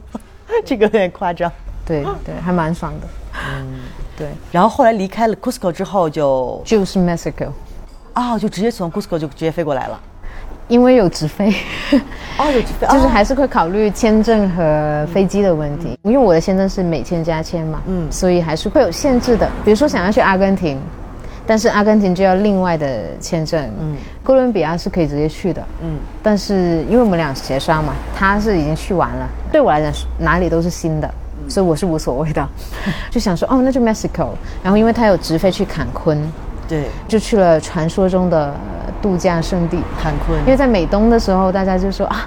[0.64, 1.50] 这个有点夸张。
[1.84, 3.06] 对对，还蛮爽的。
[3.34, 3.66] 嗯，
[4.16, 7.48] 对，然后后来离开了 Cusco 之后就，就是 Mexico，
[8.14, 10.00] 啊，就直接从 Cusco 就直接飞过来了。
[10.68, 11.52] 因为有直飞，
[12.38, 15.98] 哦，有直飞， 就是哦还是会考虑签证和飞机的问题。
[16.02, 19.48] 因为我的签证是美签加签嘛，嗯，所以还是会有限制的。
[19.64, 20.80] 比如说想要去阿根廷，
[21.46, 22.86] 但是阿根廷就要另外的
[23.20, 23.60] 签证。
[23.80, 25.62] 嗯，哥伦比亚是可以直接去的。
[25.82, 31.14] 嗯，但是因为我们俩协商嘛，他是已经去完了，对我来讲哪里都是新的。
[31.48, 32.48] 所以我是无所谓的，
[33.10, 34.28] 就想说哦，那就 Mexico。
[34.62, 36.16] 然后因为他有直飞去坎昆，
[36.72, 39.76] 对，就去了传说中的呃度假胜地。
[40.00, 42.26] 坎昆因为在美东的时候，大家就说啊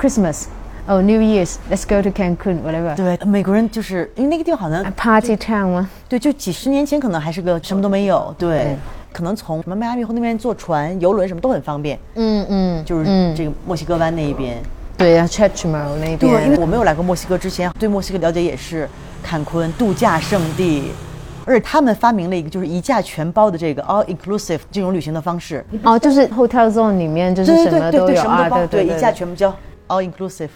[0.00, 0.44] ，Christmas，
[0.86, 2.96] 哦、New Year's，Let's go to Cancun，whatever。
[2.96, 5.90] 对美国人就是因为那个地方好像 Party town 吗？
[6.08, 8.76] 对，就几十年前可能还是个什么都没有，对对，
[9.12, 14.56] 可能从什么迈阿密湖那边坐船、游轮什么都很方便，嗯嗯，就是嗯这个墨西哥湾那一边。
[14.96, 16.18] 对啊 c h e c h m o 那边。
[16.18, 18.88] 对，因为我没有来过墨西哥之前，对墨西哥了解也是
[19.22, 20.92] 坎昆度假胜地，
[21.44, 25.64] 而且他们发明了一个就是一价全包的这个 all inclusive 这种旅行的方式。
[25.82, 29.50] 哦，就是 Hotel Zone 里面就是对什对对对，么都有啊，对对一价全部交
[29.88, 30.48] all inclusive，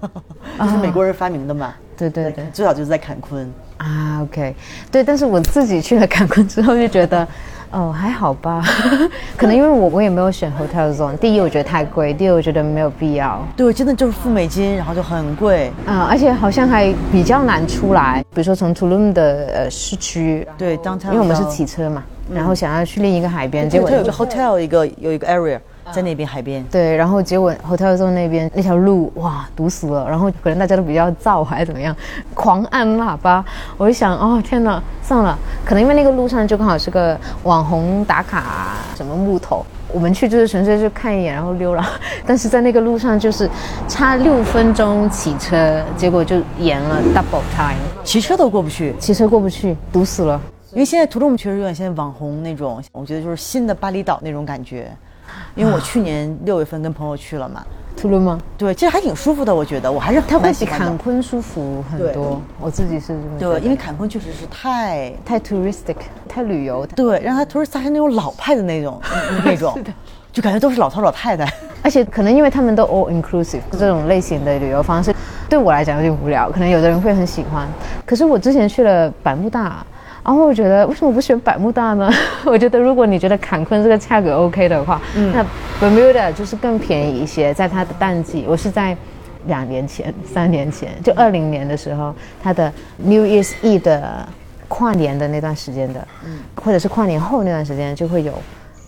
[0.58, 1.74] 这是美国人发明的嘛？
[1.96, 3.52] 对对对最早就是在坎昆。
[3.76, 4.54] 啊，OK，
[4.90, 7.26] 对，但是我自己去了坎昆之后就觉得。
[7.72, 8.64] 哦，还好吧，
[9.36, 11.16] 可能因为我我也没有选 Hotel Zone。
[11.16, 13.40] 第一，我觉得太贵；第二，我觉得没有必要。
[13.56, 15.70] 对，真的就是付美金，然后就很贵。
[15.86, 18.24] 嗯、而且好像还比较难出来。
[18.34, 22.02] 比如说从 Tulum 的呃市区，对，当因为我们是骑车嘛，
[22.32, 25.58] 然后想要去另一个海边，结果它有个 hotel，一个有一个 area
[25.92, 26.62] 在那边海边。
[26.70, 31.94] 对，然后结果 Hotel Zone 那边那条路哇堵死了，然后可能大家都比较燥还是怎么样，
[32.34, 33.44] 狂按喇叭。
[33.76, 39.64] 我就想哦天哪，算了，可能因为那个路上就刚好是个网红打卡什么木头。
[39.92, 41.84] 我们去就是纯粹就看一眼，然后溜了。
[42.24, 43.50] 但是在那个路上就是
[43.88, 47.74] 差六分钟骑车，结果就延了 double time，
[48.04, 50.40] 骑车都过不去，骑车过不去，堵死了。
[50.70, 54.88] 因为现在图卢姆确实有点现在网红那种，我觉得就是新的巴厘岛那种感觉。
[55.54, 57.64] 因为我去年六月份跟朋友去了嘛，
[57.96, 58.38] 吐鲁吗？
[58.56, 62.40] 对，其实还挺舒服的，我觉得我还是它会比蛮喜坎昆舒服很多。
[62.60, 65.96] 我自己是这么觉对，得因为坎昆确实是太太 touristic，
[66.28, 69.00] 太旅游，对，让他 tourist 还是那种老派的那种
[69.44, 69.76] 那种，
[70.32, 71.46] 就感觉都是老头老太太。
[71.82, 75.14] 而且可能因为他们都 all inclusive 这种类型的旅游方式，
[75.48, 77.66] 对我来讲有点无聊，可能有的人会很喜欢。
[78.04, 79.84] 可是我之前去了百慕大，
[80.24, 82.10] 然后我觉得为什么不选百慕大呢？
[82.44, 85.00] 我觉得如果你觉得坎昆这个价格 OK 的话，
[85.32, 85.44] 那
[85.80, 88.96] Bermuda 就是更便宜一些，在它的淡季，我是在。
[89.46, 94.28] 两年前、三年前，就二零年的时候，它的 New Year's Eve 的
[94.68, 96.06] 跨年的那段时间的，
[96.62, 98.34] 或者是跨年后那段时间，就会有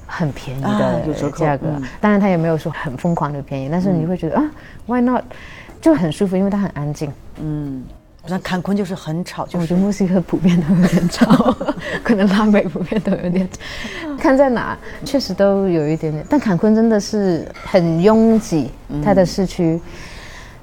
[0.06, 1.68] 很便宜啊的价格。
[1.74, 4.44] 嗯当然，它也没有说很疯狂的便宜，但是你会觉得、啊
[4.84, 5.24] ，Why not？
[5.80, 7.10] 就很舒服，因为它很安静。
[7.40, 7.82] 嗯，
[8.22, 11.52] 好像坎昆就是很吵，就是我觉得墨西哥普遍都有点吵，
[12.04, 14.16] 可能拉美普遍都有点吵。
[14.16, 16.24] 看在哪，确实都有一点点。
[16.30, 18.70] 但坎昆真的是很拥挤，
[19.04, 19.80] 它的市区。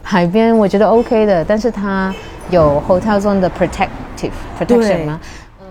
[0.01, 2.15] 海边我觉得 OK 的，但是它
[2.49, 5.19] 有 hotel zone 的 protective protection 吗？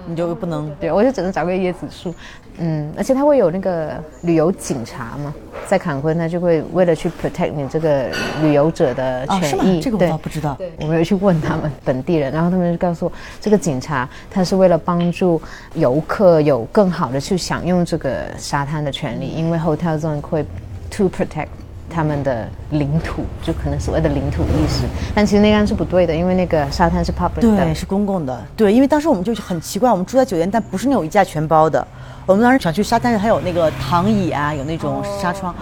[0.07, 2.15] 你就不能对，我就只能找个椰子树。
[2.61, 3.93] 嗯，而且他会有那个
[4.23, 5.33] 旅游警察嘛，
[5.67, 8.07] 在坎昆，他就会为了去 protect 你这个
[8.43, 9.81] 旅游者的权益。？
[9.81, 10.59] 这个我倒不知道。
[10.81, 15.41] 我没有去问他们本地人，然后他们就告诉我，这个警察他是为了帮助
[15.75, 20.45] 游客有更好的去享用这个沙滩的权利，因为 hotel zone 会
[20.91, 21.49] to protect
[21.89, 24.83] 他们的领土，就可能所谓的领土意识，
[25.15, 27.75] 但其实那样是不对的，因为那个沙滩是 public 对，的。
[27.75, 28.45] 是公共的。
[28.57, 31.87] 对，因为当时我们就很奇怪，我们住在酒店，但不是那种一价全包的。
[32.29, 35.55] 我们当时想去沙滩上，还有那个躺椅啊，有那种纱窗。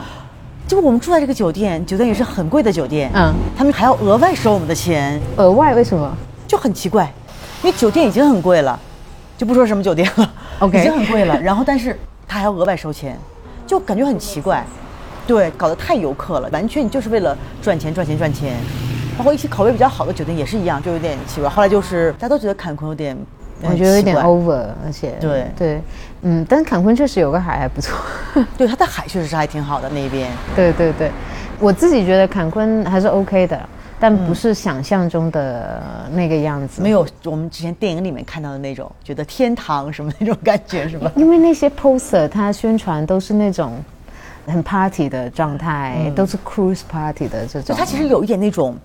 [0.66, 6.12] 就我们住在这个酒店，酒店也是很贵的酒店，嗯他们还要额外收我们的钱，额外为什么？
[6.48, 7.04] 就很奇怪。
[7.62, 8.76] 因为酒店已经很贵了，
[9.38, 11.40] 就不说什么酒店了 OK 已经很贵了。
[11.40, 13.16] 然后，但是他还要额外收钱，
[13.64, 14.66] 就感觉很奇怪。
[15.24, 18.56] 对，搞得太游客了，完全你就是为了赚钱、赚钱、赚钱。
[19.16, 21.48] 包括一些口味比较好的酒店也是一样，就有点奇怪。
[21.48, 23.16] 后来就是大家都觉得坎昆有点，
[23.62, 25.80] 我觉得有点 over，而且对对，
[26.28, 27.96] 嗯，但是坎昆确实有个海还不错。
[28.58, 30.28] 对，它的海确实是还挺好的那边。
[30.56, 31.08] 对对对，
[31.60, 33.68] 我自己觉得坎昆还是 OK 的，
[34.00, 35.80] 但不是想象中的
[36.12, 36.82] 那个样子。
[36.82, 41.12] 没有我们之前电影里面看到的那种，觉得天堂什么那种感觉是吧？
[41.14, 43.78] 因为那些 poster 它宣传都是那种
[44.48, 47.76] 很 party 的状态，都是 cruise party 的这种。
[47.78, 48.76] 它其实有一点那种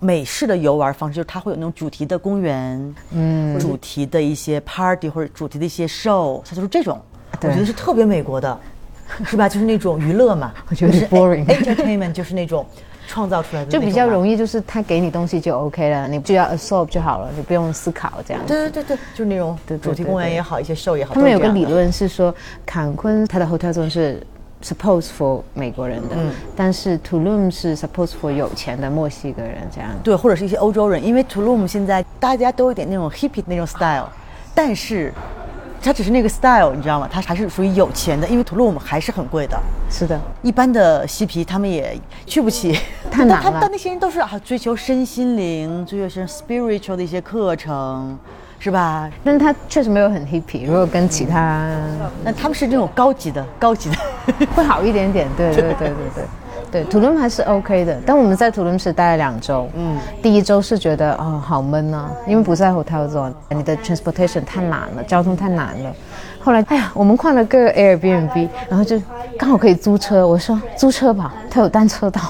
[0.00, 6.98] 美式的游玩方式，就是它会有那种主题的公园，嗯，主题的一些 party 或者主题的一些 show，它就是这种，
[7.42, 8.58] 我觉得是特别美国的，
[9.26, 9.48] 是吧？
[9.48, 12.64] 就是那种娱乐嘛，我觉得是 boring entertainment 就是那种
[13.06, 14.36] 创造出来的，就比较容易。
[14.36, 18.42] 就是他给你东西就 OK 了，你只要 absorb 就好了，你不用思考这样。
[18.46, 22.34] 对对对对，就是那种主题公园也好，一些 show 也好，他们有个理论是说，
[22.64, 24.24] 坎昆它的 hotel zone 是
[24.62, 29.90] suppose for 美国人的，嗯但是 Tulum 是 suppose for 有钱的墨西哥人这样。
[30.02, 34.08] 对，或者是一些欧洲人，因为 Tulum 现在大家都有点那种 hippie 那种 style，
[34.54, 35.12] 但是
[35.82, 37.08] 它只是那个 style，你知道吗？
[37.10, 39.58] 它还是属于有钱的，因为 Tulum 还是很贵的。
[39.90, 42.78] 是的，一般的嬉皮他们也去不起，
[43.10, 48.18] 太难了 但那些人都是啊，追求身心灵、追求是 spiritual 的一些课程，
[48.60, 49.10] 是吧？
[49.24, 51.66] 但是他确实没有很 hippie，如果跟其他
[52.22, 53.96] 那他们是那种高级的、高级的。
[54.54, 55.26] 会好一点点。
[55.36, 56.24] 对对对对 对。
[56.70, 59.68] 对，土伦还是 OK 的，但我们在土伦市待了两周。
[59.74, 65.92] 嗯，第一周是觉得哦好闷啊，因为不在 hotel zone，你的 transportation 太难了，交通太难了。
[66.38, 69.02] 后来，哎呀，我们换了个 Airbnb，然后就
[69.36, 70.24] 刚好可以租车。
[70.24, 72.20] 我说租车吧，它有单车道，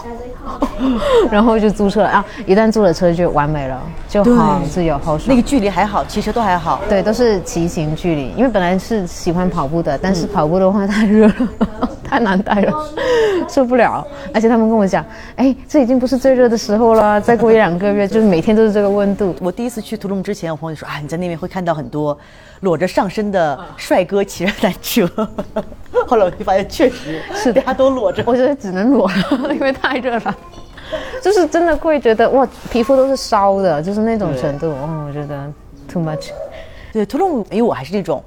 [1.30, 2.24] 然后就租车了啊。
[2.46, 5.36] 一旦租了车就完美了，就好自由好爽那。
[5.36, 6.80] 个距离还好，骑车都还好。
[6.88, 11.34] 对，都是骑行距离，因为本来是喜欢跑步的，但是跑步的话太热了，
[12.04, 12.72] 太难带了，
[13.48, 14.06] 受不了。
[14.32, 15.04] 而且他们跟我讲，
[15.36, 19.34] 哎，这已经不是最热的时候了，再过一两个月，就是每天都是这个温度。
[19.40, 22.16] 我第一次去图卢姆之前，我朋友就说啊，你在那边会看到很多
[22.60, 25.08] 裸着上身的帅哥骑着单车。
[26.06, 28.22] 后来我就发现，确实是大家都裸着。
[28.26, 30.36] 我觉得只能裸了，因为太热了。
[31.22, 34.74] 就是真的会觉得哇，皮肤都是烧的，就是那种程度。
[34.82, 35.52] 嗯，我觉得
[35.88, 36.30] too much。
[36.92, 38.22] 对，图卢姆，因为我还是那种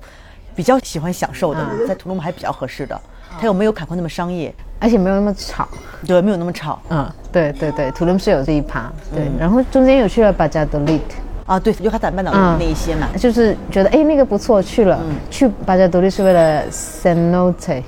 [0.56, 3.00] 比较喜欢享受的，在图卢姆还比较合适的。
[3.38, 5.68] 它又没有坎昆那么商业，而且没有那么吵。
[6.08, 6.80] 对，没有那么吵。
[6.90, 8.92] 嗯，对对对，图伦是有这一趴。
[9.14, 11.02] 对，然后中间有去了巴加德利。
[11.46, 13.10] 啊，对，尤卡坦半岛嗯那一些嘛。
[13.18, 15.00] 就是觉得哎那个不错，去了。
[15.30, 17.84] 去巴加独立是为了 cenote。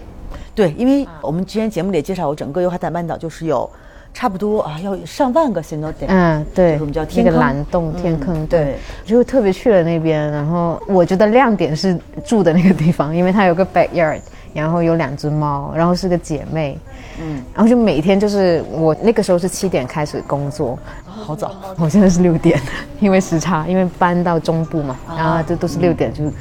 [0.53, 3.69] 对，因为我们之前节目里也介绍过，整个尤卡坦半岛就是有
[4.13, 6.05] 差不多啊，要上万个 cenote。
[6.07, 10.31] 嗯，对，就是我们叫那个天蓝洞天坑，对，就特别去了那边。
[10.31, 14.21] 然后我觉得亮点是住的那个地方，因为它有个 backyard，
[14.53, 16.79] 然后有两只猫，然后是个姐妹，
[17.19, 20.79] 嗯，然后就每天就是我那个时候是七点开始工作，
[21.23, 21.55] 好早。
[21.79, 22.59] 我现在是六点，
[22.99, 26.33] 因为时差，因为搬到中部嘛，然后就都是六点就，呜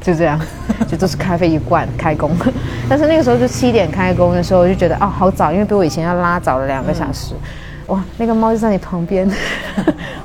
[0.00, 0.40] 就这样，
[0.88, 2.30] 就都是咖啡一罐开工。
[2.88, 7.34] 但是那个时候就七点开工的时候，我就觉得哦好早，因为比我以前要拉早了两个小时。
[7.88, 9.30] 哇，那个猫就在你旁边，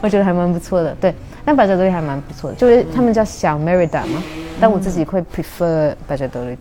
[0.01, 0.95] 我觉得还蛮不错的。
[1.01, 4.23] 对，但百加多利还蛮不错的，就是他们叫小 Merida 嘛，
[4.61, 6.57] 但我自己会 prefer 巴加多利。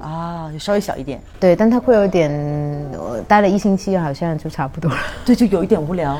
[0.00, 2.30] 啊，就稍微小一点，对，但它会有点，
[2.92, 4.96] 我待了一星期好像就差不多了。
[5.24, 6.18] 对，就有一点无聊。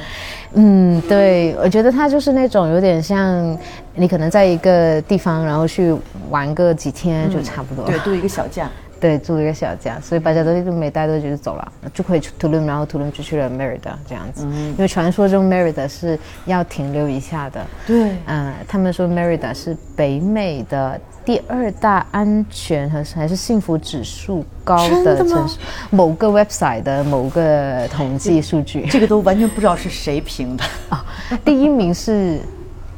[0.55, 3.57] 嗯，对，我觉得它就是那种有点像
[3.95, 5.95] 你可能在一个地方，然后去
[6.31, 7.91] 玩个几天就差不多了。
[7.91, 8.69] 对，度一个小假。
[9.01, 14.45] 对，住一个小家，所以大家都就没待多久就走了，就可以去图伦，然后图伦就去了 Merida 这样子。
[14.45, 17.65] 因为传说中 Merida 是要停留一下的。
[17.87, 25.59] 对嗯，他们说 Merida 是北美的第二大安全和还是幸福指数高的城市，
[25.91, 28.87] 某个 website 的某个统计数据。
[28.87, 30.65] 这个都完全不知道是谁评的。
[30.89, 31.05] 啊，
[31.45, 32.41] 第一名是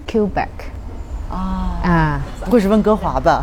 [0.08, 0.46] Quebec
[1.28, 2.20] 啊，啊。
[2.44, 3.42] 不会是温哥华吧？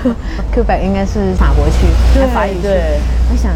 [0.50, 2.62] Quebec 应该是法国区，对法语区。
[2.62, 2.98] 对。
[3.30, 3.52] 我想，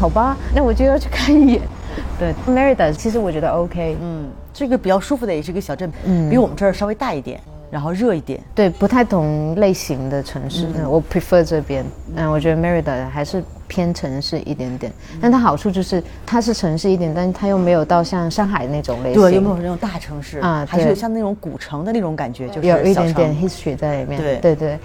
[0.00, 1.60] 好吧，那我就要去看一眼。
[2.18, 6.30] 对，Merida 其实我觉得 OK，嗯，这个比较舒服的也是一个小镇，嗯。
[6.30, 7.38] 比我们这儿稍微大一点，
[7.70, 8.40] 然后热一点。
[8.54, 11.84] 对，不太同类型的城市，嗯我 prefer 这边。
[12.16, 24.20] 嗯，我觉得 Merida 还是偏城市一点点，但它好处就是它是城市一点，但它又没有到像上海那种类型，对，有没有那种大城市啊还是有像那种古城的那种感觉，就是有一点点 history 在里面。
[24.20, 24.78] 对对对，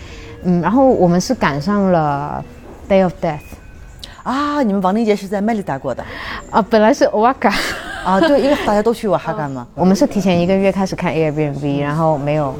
[0.43, 2.43] 嗯，然后我们是赶上了
[2.89, 3.39] Day of Death
[4.23, 4.61] 啊。
[4.61, 6.03] 你们亡灵节是在麦里达过的
[6.51, 7.53] 啊，本来是 Oaxaca，
[8.03, 8.19] 啊？
[8.19, 9.65] 对，因为大家都去瓦哈干嘛。
[9.75, 12.53] 我们是提前一个月开始看 Airbnb，然后没有。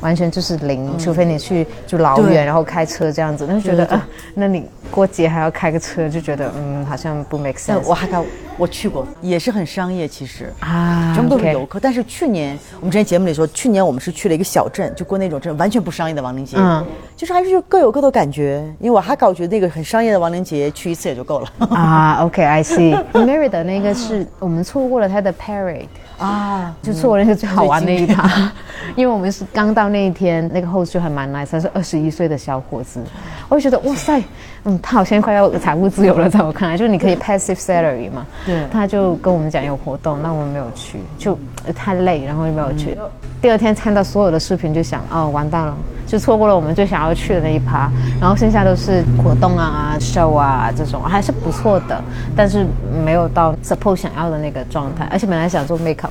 [0.00, 8.24] 完全就是零，除非你去就老远，然后开车这样子，那就觉得啊，那你过节还要开个车，就觉得嗯，好像不 make 但 sense 我哈干
[8.56, 10.52] 我去过，也是很商业，其实。
[10.60, 16.84] 啊全部都是游客，但是去年我们之前节目里说，去年我们是去了一个小镇，就过那种镇完全不商业的亡灵节，嗯。
[17.16, 18.64] 就是还是各有各的感觉。
[18.78, 21.48] 因为我还搞觉得那个很商业的亡灵节去一次也就够了。
[21.70, 22.96] 啊，OK，I、see。
[23.12, 25.86] Mary 的那个是我们错过了他的 parade，
[26.20, 26.74] 啊。
[26.82, 28.50] 就错过了那个最好玩的一趴，
[28.94, 33.02] 因为我们是刚到那一天，那个 host 就还蛮 nice，他是二十一岁的小伙子，
[33.48, 34.22] 我就觉得哇塞，
[34.64, 42.96] 嗯，他好像快要财务自由了，在我看来，就是你可以 passive salary 嘛，对他就跟我们讲有活动，那我们没有去，就呃太累，然后就没有去。
[43.40, 45.74] 第二天看到所有的视频，就想哦，完蛋了，
[46.06, 47.90] 就错过了我们最想要去的那一趴。
[48.20, 51.98] 然后剩下都是活动啊、show 啊这种，还是不错的，
[52.36, 52.66] 但是
[53.02, 55.08] 没有到 suppose 想要的那个状态。
[55.10, 56.10] 而且本来想做 makeup，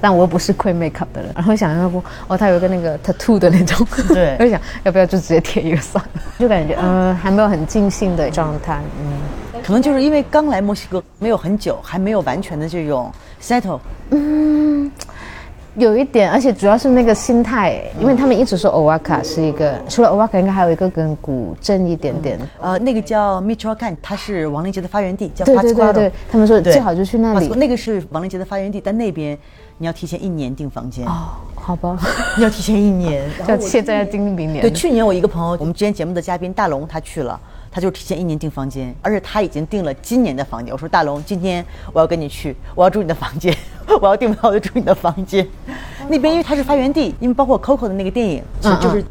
[0.00, 9.12] 但我又不是会 makeup 的人，然后想要不哦，他有一个那个 tattoo 的那种，对 我就想要不要就直接贴一个算了，就感觉呃还没有很尽兴的状态，嗯。
[9.62, 13.78] 可能就是因为刚来墨西哥没有很久，还没有完全的这种 settle
[14.10, 14.90] 嗯。
[15.76, 22.36] 有一点，而且主要是那个心态，因为他们一直说 Oaxaca 是一个，除了 Oaxaca 应该还有一个更古镇一点点。
[22.60, 27.46] 呃，那个叫 Michoacan，它是亡灵节的发源地，叫对对对 Pátzcuaro 对，他们说最好就去那里。
[27.50, 29.38] 那个是亡灵节的发源地，但那边
[29.82, 31.96] 你要提前一年订房间，哦，好吧，
[32.36, 33.26] 你要提前一年。
[33.48, 34.60] 要现在要订明年。
[34.60, 37.40] 对，去年我一个朋友，我们之前节目的嘉宾大龙他去了，
[37.72, 40.70] 他就是提前一年订房间，而且他已经订了今年的房间。
[40.70, 41.64] 我说大龙，今天
[41.94, 43.56] 我要跟你去，我要住你的房间，
[44.02, 45.48] 我要订不到我就住你的房间。
[46.10, 49.02] 那边因为它是发源地，因为包括 Coco 的那个电影，其实就是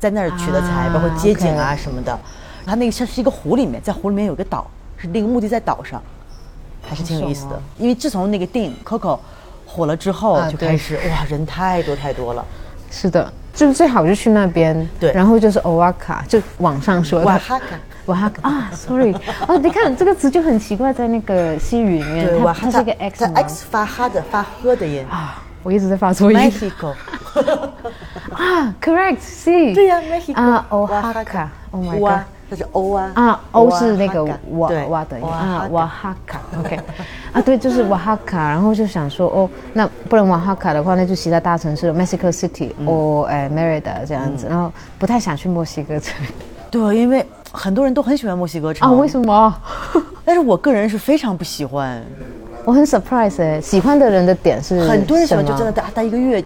[0.00, 2.18] 在那儿取的材，啊包括街景啊什么的。
[2.64, 6.02] 它那个像是一个湖里面，在湖里面有个岛，是那个墓地在岛上，
[6.82, 7.62] 还是挺有意思的。
[7.78, 9.20] 因为自从那个电影 Coco
[9.76, 12.42] 火了之后，啊就开始哇人太多太多了。
[12.90, 14.88] 是的，就最好就去那边。
[14.98, 17.26] 对然后就是 Oaxaca，就网上说的。
[17.26, 17.66] 瓦哈卡。
[18.06, 19.12] 瓦哈卡啊，sorry，
[19.48, 25.04] 哦，你看这个词就很奇怪，在那个西语里面，对，它瓦哈是一个 x 在吗 X 发哈的发呵的音。
[25.10, 26.94] 啊，我一直在发错音 Mexico，
[28.32, 36.78] 啊，correct，C，对呀，Mexico 啊瓦哈卡，Oaxaca，Oh my god，这是欧啊啊，欧是那个瓦哈卡哇哇的啊哈，瓦哈卡，OK，
[37.32, 46.28] 啊，对，就是瓦哈卡，然后就想说，哦，那不能瓦哈卡的话，那就其他大城市，Mexico City 或哎 Merida 这样子，然后不太想去墨西哥这里
[46.70, 49.54] 对，因为很多人都很喜欢墨西哥城啊，为什么？
[50.24, 52.00] 但是我个人是非常不喜欢，
[52.64, 56.44] 我很 surprise 哎，喜欢的人的点是很多人喜欢就真的待待一个月。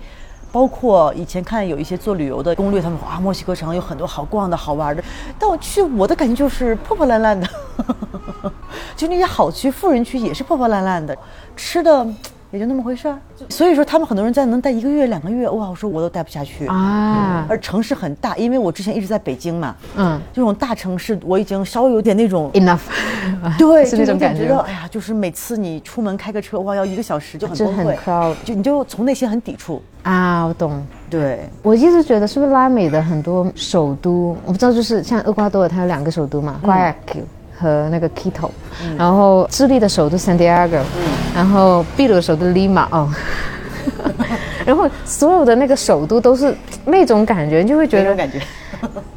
[0.53, 5.03] 包括以前看有一些做旅游的攻略，他们说啊，墨西哥城有很多好逛的好玩的，
[5.39, 7.49] 但我去我的感觉就是破破烂烂的，
[8.97, 11.17] 就那些好区、富人区也是破破烂烂的，
[11.57, 12.07] 吃的
[12.51, 13.17] 也就那么回事儿。
[13.49, 16.67] 所以说他们很多人在能待一个月、两个月，哇，我说我都待不下去。
[16.67, 17.47] 啊？
[17.49, 22.51] 而城市很大，因为我之前一直在北京嘛，嗯这种大城市我已经稍微有点那种。
[22.53, 22.81] ，enough，
[23.59, 29.83] 对，是那种感觉哎呀，就是每次你出门开个车，哇，要一个小时就很崩溃，crowd 就你就从内心很抵触。
[30.03, 30.83] 啊，我懂。
[31.11, 36.61] 对，我一直觉得是不是拉美的很多首都，我不知道，就是像厄瓜多尔，它有两个首都嘛
[37.61, 38.51] 和那个 Quito，、
[38.97, 40.81] 然后智利的首都 Santiago，、
[41.35, 43.09] 然后秘鲁的首都 Lima 哦，
[44.65, 48.41] 然后所有的那个首都都是那种感觉，你就会觉得那种感觉。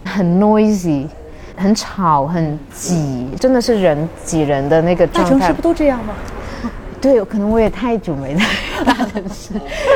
[0.06, 1.08] 很 noisy。
[1.56, 5.62] 很吵，很挤，真的是人挤人的那个状态大城市不。
[5.62, 6.16] 都这样吗？
[7.00, 8.44] 对，可能我也太久没在
[8.84, 9.54] 大城城市，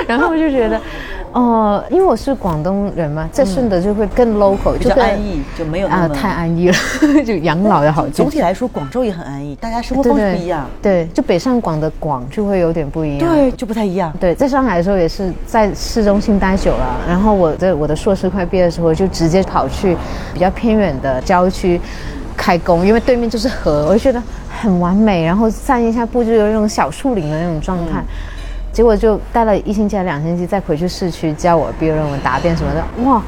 [0.08, 0.80] 然后我就觉得，
[1.34, 6.76] 哦、因为我是广东人嘛，在顺德就会更 local，、比就更安逸，就没有那啊，么太安逸了，
[7.26, 13.28] 就养老也好总体来说，广州也很安逸，大家生活方式不一样，对，就北上广的广就会有点不一样。
[13.28, 14.14] 对，就不太一样。
[14.20, 19.98] 对，在上海的时候也是在市中心待久了，然后我在我的硕士快毕业的时候，就直接跑去
[20.34, 21.80] 比较偏远的郊区
[22.36, 28.04] 开工，因为对面就是河，我就觉得很完美，然后散一下步就有那种小树林的那种状态。
[28.78, 33.20] 结果就待了一星期还两星期，再回去市区交我毕业论文答辩什么的，哇！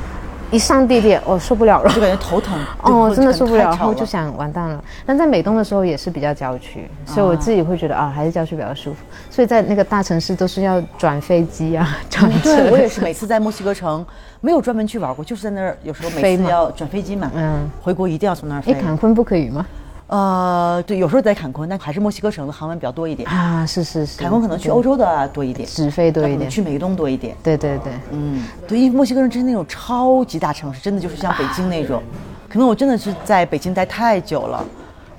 [0.52, 4.84] 一上地铁，我、受不了了，就感觉头疼 哦，真的受不了，然然后就想完蛋了。
[5.08, 9.00] 但在美东的时候也是比较郊区，所以我自己会觉得啊，还是郊区比较舒服。
[9.32, 12.56] 所以在那个大城市都是要转飞机啊， 转车。
[12.56, 14.06] 对我也是，每次在墨西哥城
[14.42, 18.74] 没有专门去玩过，就是在那儿有时候每次要转飞机嘛，嗯嗯，回国一定要从那儿哎，飞。
[18.76, 19.66] 坎昆不可以吗？
[20.10, 23.30] 呃，对，有时候在坎昆，但还是墨西哥城的航班比较多一点。
[23.30, 26.50] 啊，是是是，坎昆可能去欧洲的多一点，直飞多一点。
[26.50, 27.36] 去美东多一点。
[27.44, 32.02] 对对对，嗯，对，因为墨西哥人真是那种超级大城市，真的就是像北京那种。
[32.48, 34.66] 可能我真的是在北京待太久了，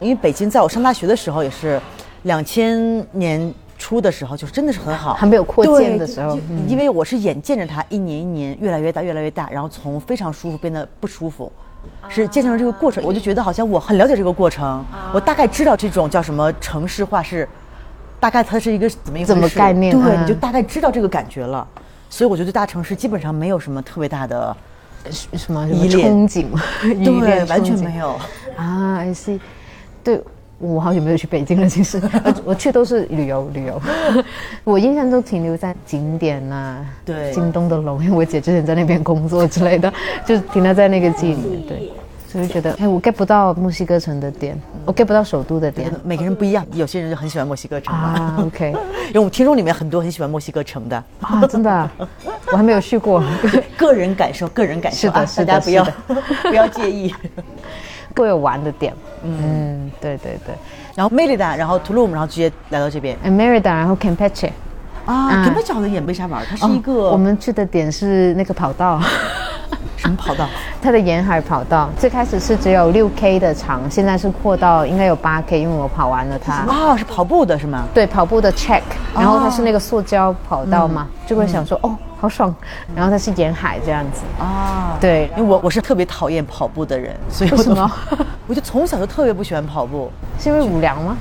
[0.01, 1.81] 因为北京在我上大学的时候也是
[2.25, 11.53] 两千年初的时候，就是真的是很好，还没有扩建的时候就因为我是眼见着它一年一年越来越大，越来越大，然后从非常舒服变得不舒服。
[12.09, 17.49] 是见证了这个过程，我就觉得好像我很了解这个过程，我大概知道这种叫什么城市化是，
[18.19, 21.67] 大概它是一个怎么一个怎么概念对，嗯你就大概知道这个感觉了。
[22.09, 24.57] 所以我觉得大城市基本上没有什么特别大的，
[25.11, 26.47] 什什么什么憧憬
[27.05, 28.09] 对，完全没有。
[28.57, 29.39] 啊，I see。
[30.03, 30.21] 对，
[30.61, 33.81] 我好久没有去北京了，其实我 我去都是旅游旅游，
[34.63, 39.93] 我印象都停留在景点呐、对京东的楼，因为我姐之前在那边工作之类的，
[40.27, 41.93] 就停留在那个记忆里面，对。
[42.31, 47.93] 所以就觉得，哎，我 get 不到墨西哥城的点，我 get 不到首都的点每个人不一样，有些人就很喜欢墨西哥城。
[47.93, 48.37] 啊。
[48.39, 48.69] OK，
[49.09, 51.91] 因为我们听众里面很多很喜欢墨西哥城的，啊，真的啊、
[52.53, 53.21] 我还没有去过。
[53.77, 55.85] 个人感受，个人感受啊，是的是的大家不要
[56.51, 57.13] 不要介意。
[58.15, 60.55] 各有玩的点，嗯，对对对。
[60.95, 64.51] 然后 Merida，然后 Tulum，然后直接来到这边 a m e r i d a 然后 Campeche，
[65.07, 65.45] 啊。
[65.45, 69.01] 根本好像也没啥玩，它是一个哦我们去的点是那个跑道。
[69.97, 70.47] 什么跑道？
[70.83, 76.53] 它的沿海跑道最开始是只有六 K 的长，现在是扩到应该有八 K，因为我跑完了它。
[76.55, 77.85] 啊，是跑步的是吗？
[77.93, 78.83] 对，跑步的 check，
[79.15, 82.55] 然后它是那个塑胶跑道嘛，就会想说哦，好爽。
[82.95, 87.91] 然后它是沿海这样子，啊，对因为我我是特别讨厌跑步的人，所以为什么
[88.49, 91.17] 我就从小就特别不喜欢跑步，是因为无聊吗？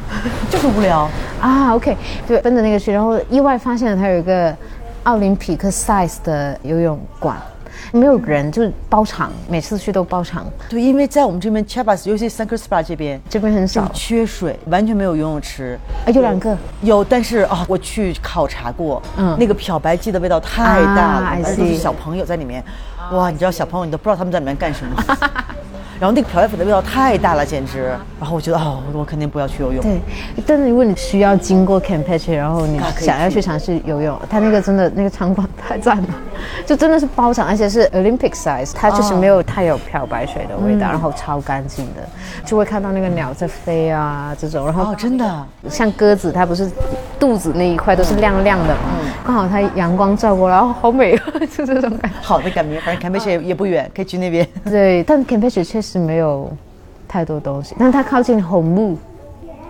[0.50, 1.10] 就是无聊。
[1.42, 1.96] 啊，OK，
[2.28, 4.56] 对，奔着那个去，然后意外发现了它有一个
[5.04, 7.38] 奥林匹克 size 的游泳馆，
[7.92, 15.78] 没有人，就是包场，每次去都包场，对，因为在我们这边 Chiapas，尤其 San Cristobal 这边，这边很少，缺水，完全没有游泳池。
[16.06, 19.36] 啊，有两个，有，但是啊、我去考察过，嗯。
[19.40, 22.64] 那个漂白剂的味道太大了，而且小朋友在里面，
[23.12, 25.04] 哇，你知道小朋友你都不知道他们在里面干什么。
[26.00, 27.88] 然后那个漂白粉的味道太大了，简直。
[28.18, 29.84] 然后我觉得哦，我肯定不要去游泳。
[29.84, 30.00] 对，
[30.48, 36.08] 但是如果你需要经过 Campeche，然后你想要去尝试游泳，它那个真的那个场馆太赞了，
[36.66, 42.02] 就真的是包场，而且是 Olympic size，它就是没有太有漂白水的味道，然后超干净的，
[42.46, 46.72] 就会看到那个鸟在飞啊这种，然后哦，真的，像鸽子，它不是
[47.20, 48.82] 肚子那一块都是亮亮的嘛，
[49.26, 51.18] 刚好它阳光照过来，哦，好美，
[51.58, 52.18] 就这种感觉。
[52.22, 54.47] 好的感觉，反正坎贝雪也也不远，可以去那边。
[54.65, 56.51] 对，但 Campeche 确实没有
[57.07, 58.97] 太多东西，但它靠近 Homu，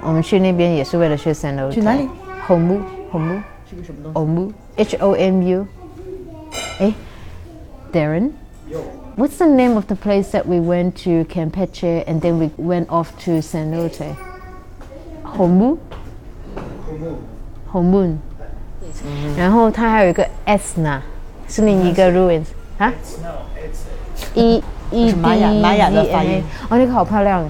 [0.03, 2.09] 我们去那边也是为了去 San l o 去哪里？
[2.47, 2.81] Homu
[3.13, 4.19] Homu 是个什么东西？
[4.19, 5.67] Homu H O M U。
[6.81, 6.93] 哎，
[7.93, 13.11] Darren。What's the name of the place that we went to Campeche and then we went off
[13.25, 14.05] to San Lote?
[15.25, 15.79] Homu?
[17.73, 18.17] Homun。
[19.37, 21.01] 然后它还有一个 Esna，
[21.47, 22.47] 是另一个 ruins
[22.80, 22.92] 啊
[24.34, 26.02] it's，E E 是玛雅 D 玛雅的
[26.70, 27.44] 哦，那个好漂亮，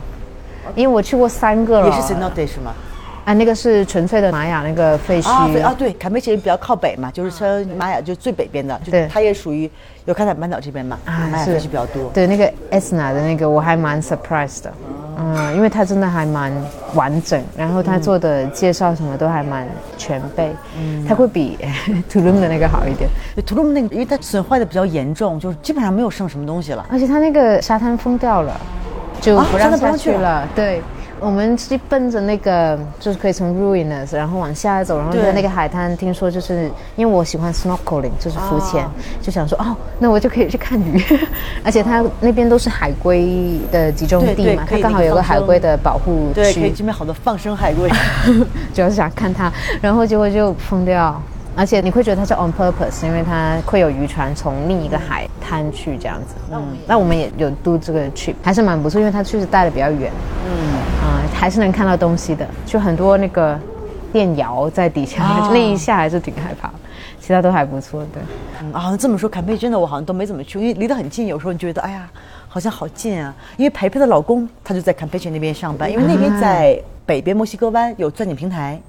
[0.76, 1.88] 因为我去过三个了。
[1.88, 2.74] 也是 Cenote 是吗？
[3.30, 5.30] 啊，那个是纯粹的玛雅那个废墟。
[5.30, 9.70] 啊，对啊，对，坎贝雪比较靠北嘛，就是说玛雅就最北边的，就对它也属于
[10.06, 12.10] 有开坦半岛这边嘛，玛雅是地区比较多。
[12.12, 14.74] 对，那个 Esna 的那个我还蛮 surprised 的，
[15.20, 16.52] 嗯，因为它真的还蛮
[16.96, 21.56] 完整，然后它做的介绍什么都还蛮全备，嗯它会比
[22.12, 26.84] Tulum 的那个好一点，对，图鲁那个，因为它损坏的比较严重，就是基本上没有剩什么东西了。
[26.90, 28.60] 而且它那个沙滩封掉了，
[29.22, 30.48] 就啊不让下去了。
[30.56, 30.82] 对，
[31.22, 38.86] 我们是奔着那个，就是可以从 ruins 然后往下走，然后在那个海滩，听说就是因为我喜欢 snorkeling，就是浮潜，
[39.22, 41.04] 就想说哦，那我就可以去看鱼，
[41.64, 47.90] 而且它那边都是海龟的集中地嘛，它刚好有个海龟的保护对，可以区，这边好多放生海龟。
[48.74, 49.52] 主要是想看它，
[49.82, 51.22] 然后结果就疯掉。
[51.56, 56.36] 而且你会觉得它是 on purpose，因为它会有渔船从另一个海滩去这样子。
[56.54, 60.10] 嗯，那我们也有度这个 trip，还是蛮不错，因为它确实带的比较远。
[60.48, 60.79] 嗯，
[61.10, 63.60] 啊、还是能看到东西的，就很多那个
[64.14, 66.76] 电摇在底下，哦 那一下还是挺害怕的，
[67.20, 68.06] 其他都还不错。
[68.14, 68.22] 对，
[68.62, 72.08] 嗯啊，这么说，坎佩真的我好像都没怎么去，因为离得很近，有时候你觉得哎呀，
[72.48, 73.34] 好像好近啊。
[73.58, 78.80] 因为培培的老公他就在坎佩那边上班，因为那边在北边墨西哥湾有钻井平台，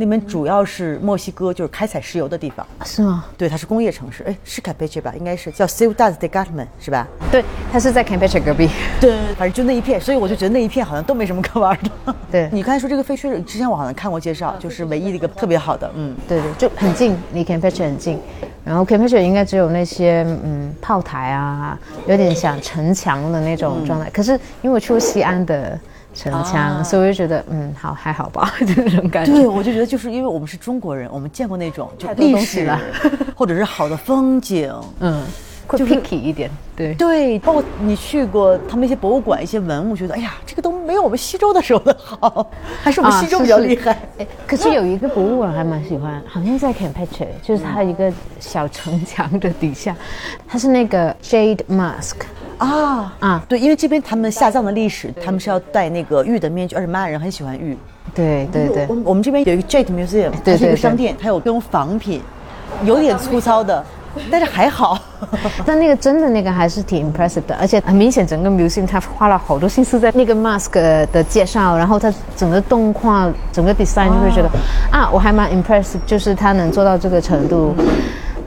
[0.00, 2.64] 那边主要是墨西哥就是开采石油的地方。
[2.84, 3.24] 是吗？
[3.36, 5.12] 对，它是工业城市，哎，是 Campeche 吧？
[5.18, 7.06] 应该是叫 Ciudad de Carmen 是吧？
[7.32, 8.70] 对，它是在 Campeche 隔壁。
[9.00, 12.14] 对，反正就那一片，所以我就觉得那一片好像都没什么可玩的。
[12.30, 18.20] 对你刚才说这个废墟，之前我好像看过介绍，就是唯一的一个特别好的，嗯，对对，就很近，离 Campeche 很近。
[18.64, 24.08] 然后 Campeche 应该只有那些嗯炮台啊，有点像城墙的那种状态。
[24.10, 24.32] 可是
[24.62, 25.78] 因为我去过西安的
[26.18, 29.32] 城墙，啊所以我就觉得嗯好还好吧， 就那种感觉。
[29.32, 32.80] 对，我就觉得就是因为我们是中国人，我们见过那种就太历史了
[33.36, 34.74] 或者是好的风景。
[34.98, 35.22] 嗯，
[35.66, 36.50] 会 picky 一点。
[36.74, 42.50] 对，对，包括你去过他们一些博物馆、一些文物，觉得哎呀，这个都没有我们西周的时候的好，
[42.82, 43.98] 还是我们啊西周比较厉害。
[44.18, 49.96] 哎，可是有一个博物馆还蛮喜欢，好像在 Campeche，就是它一个小城墙的底下，
[50.46, 52.14] 它是那个 Jade Mask
[52.58, 53.12] 啊。
[53.20, 57.76] 啊，对，因为这边他们下葬的历史，他们是要戴那个玉的面具，而且玛雅人很喜欢玉。
[58.14, 58.86] 对对对。
[58.88, 62.20] 我，们我们这边有一个 Jade Museum，它是一个商店，它有各种仿品，
[62.84, 63.84] 有点粗糙的，
[64.30, 64.98] 但是还好。
[65.66, 74.48] 但那个真的那个还是挺 impressive 的，而且很明显整个 museum 它花了好多心思在那个 mask 的介绍，然后它整个动画、整个 design 就会觉得、
[74.90, 77.74] 啊，我还蛮 impressive，就是他能做到这个程度。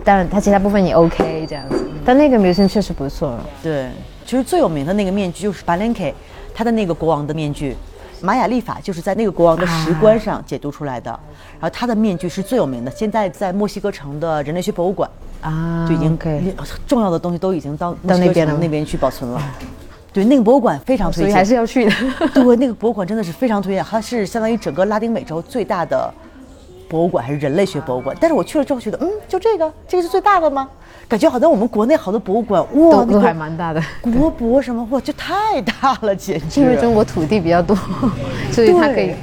[0.03, 3.37] 当然，它其他部分也 OK 这样子，但那个 museum 确实不错。
[3.61, 3.89] 对，
[4.25, 6.13] 其实最有名的那个面具就是 Palenque，
[6.53, 7.75] 他的那个国王的面具。
[8.23, 11.09] 玛雅历法就是在那个国王的石棺上解读出来的，
[11.59, 15.09] 然后他的面具是最有名的，现在在墨西哥城的人类学博物馆
[15.41, 16.15] 啊，就已经
[16.85, 19.41] 重要的东西都已经到到那边了那边去保存了。
[20.13, 21.91] 对，那个博物馆非常推荐，所以还是要去的。
[22.31, 26.13] 对，那个博物馆真的是非常推荐，它是相当于整个拉丁美洲最大的
[26.87, 28.15] 博物馆，还是人类学博物馆。
[28.21, 30.69] 但是我去了之后觉得，嗯，就这个，这个是最大的吗？
[31.07, 36.61] 感觉好像我们国内好多博物馆，哇，都还蛮大的，国博什么，哇，就太大了，简直。
[36.61, 37.77] 因为中国土地比较多，
[38.51, 39.13] 所以它可以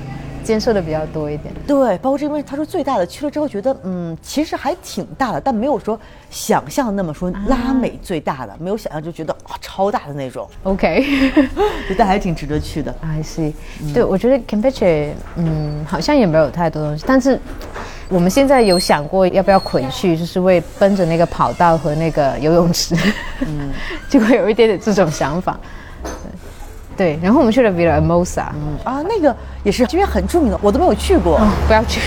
[0.49, 1.53] 对建设的比较多一点。
[1.66, 5.99] 对，包括这边他说最大的，去了之后觉得，嗯，其实还挺大的，但没有说
[6.30, 11.05] 想象那么说拉美最大的，没有想象就觉得啊超大的那种，OK。
[11.99, 12.94] 但还挺值得去的。
[13.03, 13.53] I see，、
[13.92, 17.38] 对我觉得 Campeche，嗯，好像也没有太多东西，但是
[18.09, 22.96] 我们现在有想过要不要回去，就是为奔着那个跑道和那个游泳池，
[23.40, 23.70] 嗯，
[24.09, 25.61] 就会有一点点这种想法。
[26.99, 28.40] 对，然后我们去了 Villa Hermosa，、
[28.82, 31.40] 啊，那个也是这边很著名的，我都没有去过。
[31.68, 32.01] 不要去。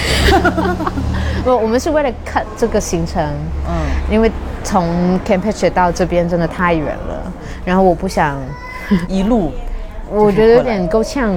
[1.45, 3.23] 不，我们是为了看这个行程，
[3.69, 3.73] 嗯，
[4.11, 4.29] 因为
[4.65, 7.31] 从 Campeche 到这边真的太远了，
[7.63, 8.37] 然后我不想
[9.07, 9.53] 一路，
[10.11, 11.33] 我觉得有点够呛。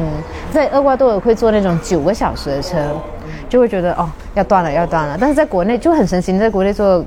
[0.51, 2.77] 在厄瓜多尔会坐那种九个小时的车，
[3.49, 5.17] 就会觉得哦要断了要断了。
[5.19, 7.05] 但是在国内就很神奇，你在国内坐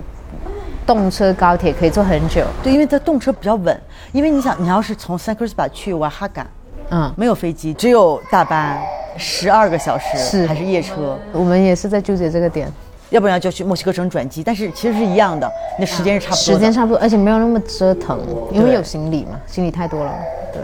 [0.87, 2.45] 动车高铁可以坐很久。
[2.63, 3.77] 对，因为它动车比较稳，
[4.13, 6.47] 因为你想，你要是从 San Cristobal 去瓦哈嘎，
[6.89, 8.79] 嗯，没有飞机，只有大巴，
[9.17, 12.71] 十二个小时，是还是夜车，我们也是在纠结这个点，
[13.09, 16.53] 要不然就去墨西哥城转机，但是其实是一样的，那时间是差不多的。
[16.53, 18.19] 时间差不多，而且没有那么折腾，
[18.51, 20.13] 因为有行李嘛，行李太多了。
[20.53, 20.61] 对，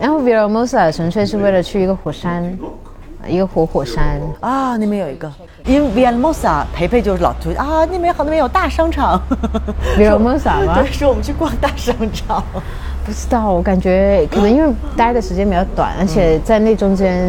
[0.00, 2.56] 然后 Villahermosa 纯粹是为了去一个火山，
[3.26, 4.20] 一个活火山。
[4.40, 5.30] 啊，那边有一个，
[5.64, 9.20] 因为 Villahermosa 培培就是老推啊，那边好，那边有大商场。
[9.98, 12.42] Villahermosa 吗对，说我们去逛大商场。
[13.04, 17.26] 不知道，我感觉可能因为 待的时间比较短，而且在那中间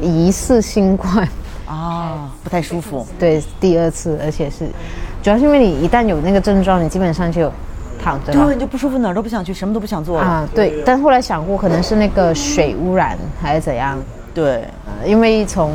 [0.00, 1.28] 疑似新冠，
[1.66, 3.06] 啊，不太舒服。
[3.18, 4.66] 对，第二次，而且是
[5.22, 7.52] 主要是因为你一旦有那个症状，你基本上就
[8.02, 8.54] 躺着对，了。
[8.54, 10.18] 你就不舒服，哪儿都不想去，什么都不想做。
[10.18, 13.98] 啊，对，但后来想过，可能是那个水污染还是怎样，
[14.38, 15.72] 对呃因为从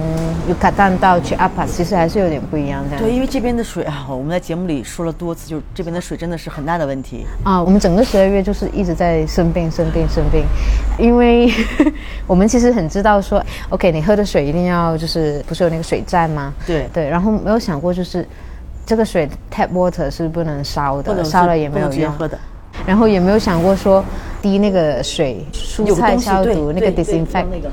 [0.48, 3.04] 尤卡丹到去阿帕，其实还是有点不一样这样。
[3.04, 7.26] 对，因为这边的水啊，我们在节目里说了多次，就是这边的水真的是很大的问题。
[7.44, 10.46] 啊，我们整个十二月就是一直在生病、生病、生病，
[10.98, 11.52] 因为
[12.26, 16.54] 我们其实很知道说，OK，你喝的水一定要就是不是有那个水站吗？
[16.66, 18.26] 对对，然后没有想过就是
[18.86, 22.12] 这个水 tap water 是不能烧的，烧了也没有用。
[22.14, 22.38] 喝的。
[22.86, 24.04] 然后也没有想过说
[24.42, 27.70] 滴那个水蔬菜消毒那个 disinfect，那个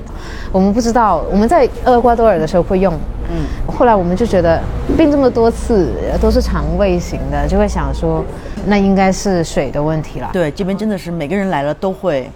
[0.52, 2.94] 我们不知道，我们在厄瓜多尔的时候会用，
[3.30, 4.61] 嗯，后来我们就觉得
[4.96, 8.24] 病这么多次都是肠胃型的，就会想说
[8.66, 12.30] 那应该是水的问题了，对，这边真的是每个人来了都会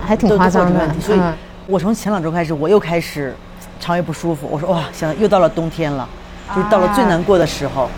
[0.00, 1.32] 还挺夸张的所以嗯。
[1.70, 3.34] 我从前两周开始，我又开始
[3.78, 4.48] 肠胃不舒服。
[4.50, 6.08] 我说哇，想又到了冬天了，
[6.56, 7.90] 就是到了最难过的时候。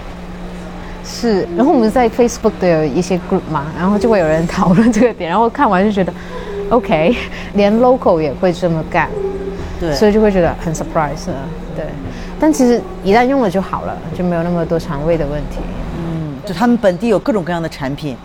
[1.04, 6.12] 是，然后我们在 Facebook 的有一些 group 嘛，然后就会有人讨论这个点，然后看完就觉得
[6.68, 7.16] ，OK，
[7.54, 9.08] 连 local 也会这么干，
[9.78, 11.26] 对，所以就会觉得很 surprise，
[11.76, 11.84] 对。
[12.38, 15.58] 但其实一旦用了就好了，就没有那么多肠胃的问题。
[15.98, 18.16] 嗯，就他们本地有各种各样的产品，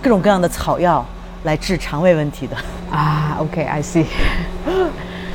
[0.00, 1.04] 各种各样的草药
[1.42, 2.56] 来治肠胃问题的。
[2.90, 4.04] 啊，OK，I see。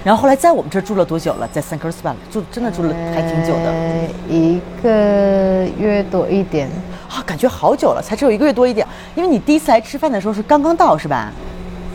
[0.04, 1.47] 然后后来在我们这儿住了多久了？
[1.52, 6.70] 在 San Cristobal 住真的住了还挺久的，呃一个月多一点。
[7.10, 8.86] 啊，感觉好久了，才只有一个月多一点。
[9.16, 11.32] 因为你第一次来吃饭的时候是刚刚到是吧？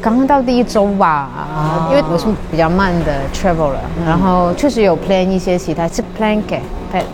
[0.03, 6.59] 刚刚到第一周吧，啊因为我是比较慢的 traveler，、然后确实有 plan 一些其他是 Palenque
[6.93, 7.05] Pal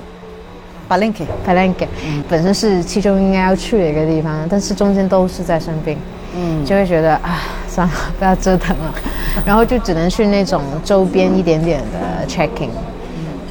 [0.88, 1.86] Palenque，Palenque，、
[2.28, 5.96] 本身是其中应该要去的一个地方，但是中间都是在生病，
[6.36, 8.94] 嗯，就会觉得啊，算了， 不要折腾了，
[9.44, 12.70] 然后就只能去那种周边一点点的 checking，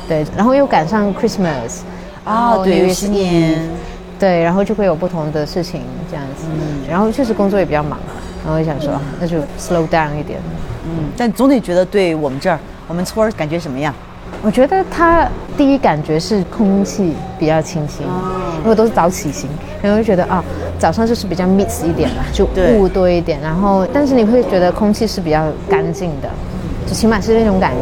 [0.08, 1.82] 对，然后又赶上 Christmas，
[2.26, 3.60] 然啊，后对新年，
[4.18, 6.46] 对，然后就会有不同的事情这样子，
[6.90, 8.00] 然后确实工作也比较忙，
[8.46, 10.40] 然后就想说，啊那就 slow down 一点。
[10.86, 12.58] 嗯，但总得觉得对我们这儿，
[12.88, 13.94] 我们村儿感觉什么样？
[14.42, 15.28] 我觉得它
[15.58, 18.06] 第一感觉是空气比较清新，
[18.64, 19.50] 因为都是早起型，
[19.82, 20.44] 然后就觉得啊，
[20.78, 26.30] 早上就是比较 mix 一点嘛，就雾多一点，然后但是你会觉得空气是比较干净的，
[26.88, 27.82] 就起码是那种感觉。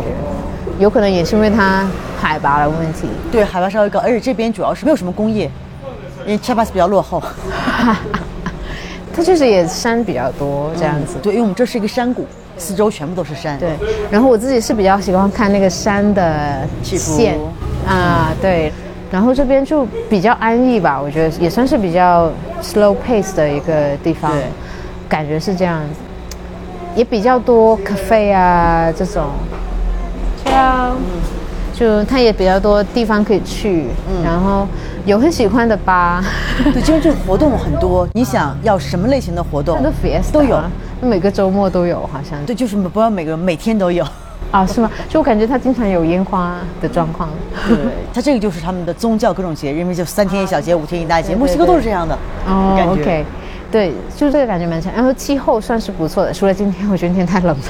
[0.80, 1.88] 有可能也是因为它
[2.20, 5.50] 海拔的问题，对，海拔稍微高，而且这边主要是没有什么工业，
[6.26, 7.22] 因为 Chiapas 比较落后。
[9.16, 11.16] 它确实也山比较多这样子。
[11.24, 12.28] 对，因为我们这是一个山谷，
[12.58, 13.58] 四周全部都是山。
[13.60, 13.70] 对，
[14.10, 17.38] 然后我自己是比较喜欢看那个山的线
[17.88, 18.72] 啊，对，
[19.12, 22.32] 然后这边就比较安逸吧，我觉得也算是比较
[22.62, 24.32] slow pace 的一个地方，
[25.08, 26.00] 感觉是这样子，
[26.96, 29.26] 也比较多 cafe 啊这种，
[30.44, 30.98] 这样，
[31.74, 34.68] 就它也比较多地方可以去，嗯然后
[35.06, 36.24] 有很喜欢的吧，
[36.74, 39.78] 对，这边这个活动很多，你想要什么类型的活动？
[40.34, 40.60] 都有。
[41.02, 44.06] 啊每个周末都有，好像对，就是不要每个每天都有。
[44.50, 44.90] 啊，是吗？
[45.10, 47.28] 就我感觉他经常有烟花的状况。
[47.68, 47.78] 对，
[48.14, 52.18] 他这个就是他们的宗教各种节日，因为就三天一小节，五天一大节，对对墨西哥都是这样的。
[52.48, 53.26] 哦感觉，OK，
[53.70, 54.94] 对，就这个感觉蛮强。
[54.94, 57.64] 然后气候算是不错的，除了今天，我觉得今天太冷了，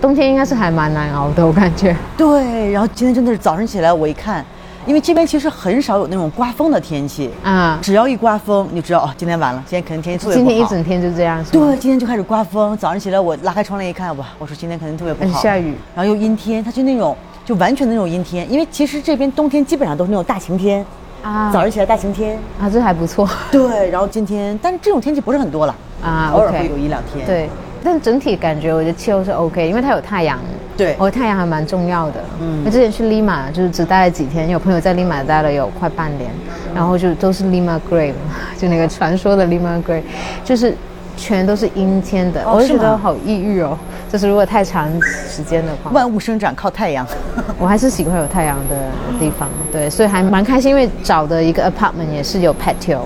[0.00, 1.96] 冬天应该是还蛮难熬的，我感觉。
[2.16, 4.44] 对，然后今天真的是早上起来我一看，
[4.86, 10.48] 因为这边其实很少有那种刮风的天气，啊，只要一刮风你就知道哦，今天完了，今天肯定天气特别不好。
[10.48, 12.76] 今天一整天就这样，对，今天就开始刮风。
[12.76, 15.38] 早上起来我拉开窗帘一看，哇，我说今天肯定特别不好。
[15.38, 20.84] 嗯下雨，然后又阴天，它就那种就完全的那种阴天，因为其实这边冬天基本上都是那种大晴天，
[21.22, 22.36] 啊早上起来大晴天。
[22.60, 27.24] 啊，这还不错对，然后今天，但是这种天气不是很多了，啊偶尔会有一两天。
[27.24, 27.48] 对。
[27.84, 30.38] 但整体感觉我觉得气候是 OK，因为它有太阳，
[30.76, 30.94] 对。
[30.98, 32.20] 我太阳还蛮重要的。
[32.40, 32.62] 嗯。
[32.62, 36.30] 嗯，我之前去利马就是只待了几天，有朋友在利马待了有快半年，
[36.74, 38.12] 然后就都是 Lima Grey，
[38.58, 40.02] 就那个传说的 Lima Grey，
[40.44, 40.76] 就是
[41.22, 43.78] 全都是阴天的，我就觉得好抑郁哦。
[44.10, 47.06] 就是如果太长时间的话，万物生长靠太阳。
[47.58, 48.76] 我还是喜欢有太阳的
[49.20, 52.98] 地方，对，所以还蛮开心，因为找的一个 apartment 也是有 patio，、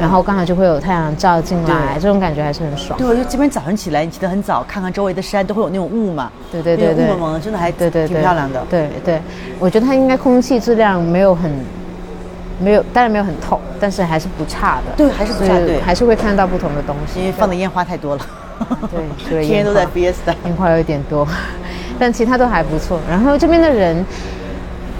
[0.00, 2.96] 然后刚好就会有太阳照进来，这种感觉还是很爽。
[2.96, 6.30] 对，我就这边早上起来，你起得很早，看看周围的山，都会有那种雾嘛。
[6.52, 8.62] 对对对对雾蒙蒙的，真的还对对对，挺漂亮的。
[8.70, 9.20] 对对，
[9.58, 11.50] 我觉得它应该空气质量没有很，
[12.60, 14.92] 没有，当然没有很透，但是还是不差的。
[14.96, 17.20] 对还是不差对还是会看到不同的东西。
[17.20, 18.26] 因为放的烟花太多了。
[18.90, 20.34] 对 所以天天都在烟花 Fiesta。
[20.46, 21.26] 烟花有点多，
[21.98, 23.00] 但其他都还不错。
[23.08, 24.04] 然后这边的人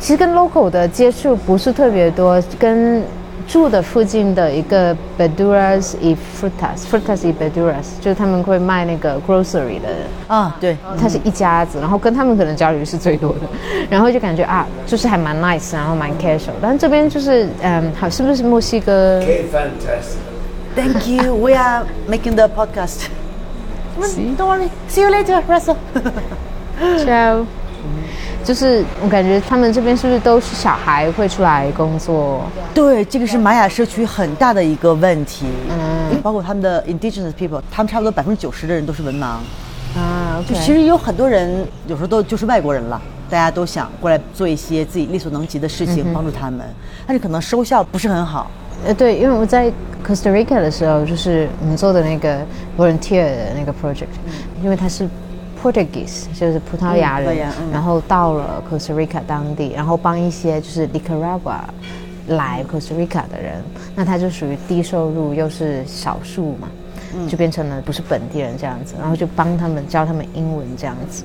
[0.01, 3.03] 其实跟 local 的接触不是特别多，跟
[3.47, 9.89] 住的附近的一个 Beduras y Frutas，Frutas y Beduras，就是他们会卖那个 grocery 的。
[10.27, 13.41] 啊，对，他是一家子，然后跟他们可能交流是最多的，
[13.91, 16.53] 然后就感觉啊，就是还蛮 nice，然后蛮 casual。
[16.61, 20.19] 但这边就是，嗯，好，是不是墨西哥？Fantastic.
[20.75, 21.35] Thank you.
[21.37, 23.09] We are making the podcast.
[23.97, 24.71] Don't worry.
[24.89, 25.77] See you later, Russell.
[27.05, 27.47] Ciao
[28.45, 32.43] 就是我感觉他们这边是不是都是小孩会出来工作？
[32.75, 35.47] 对，这个是玛雅社区很大的一个问题。
[35.71, 39.37] 嗯包括他们的 indigenous people，他们差不多百分之九十的人都是文盲。
[39.97, 46.61] 啊就其实有很多人有时候都就是外国人了，大家都想过来做一些自己力所能及的事情，帮助他们，
[47.07, 48.51] 但是可能收效不是很好。
[48.87, 49.71] 呃，对，因为我在
[50.07, 52.39] Costa Rica 的时候，就是我们做的那个
[52.77, 54.07] volunteer 的那个 project，、
[54.63, 55.09] 因为它是
[55.65, 61.61] Portuguese，就是葡萄牙人，然后到了 Costa Rica 当地，然后帮一些就是 Nicaragua
[62.29, 63.63] 来 Costa Rica 的人，
[63.95, 66.69] 那他就属于低收入又是少数嘛，
[67.17, 71.25] 嗯就变成了不是本地人这样子，然后就帮他们教他们英文这样子。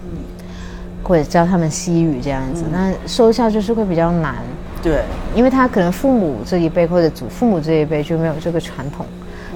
[1.02, 4.36] 或者教他们西语这样子，那收效就是会比较难。
[4.80, 5.02] 对，
[5.34, 9.06] 因为他可能父母这一辈或者祖父母这一辈就没有这个传统，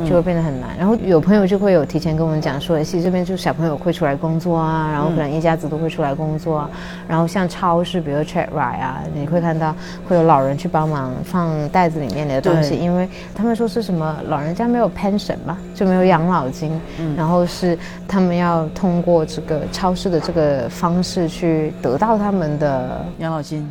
[0.08, 0.70] 就会变得很难。
[0.78, 6.70] 然后有朋友就会有提前跟我们讲说，其实这边就小朋友会出来工作啊，然后可能一家子都会出来工作啊。
[7.08, 9.76] 然后像超市，比如 Chat Right 啊，你会看到
[10.08, 16.80] 会有老人去帮忙放袋子里面的东西，因为他们说是什么老人家没有 pension 嘛，就没有养老金，
[17.16, 17.78] 然后是
[18.08, 23.68] 他们要通过这个超市的这个方式去得到他们的养老金。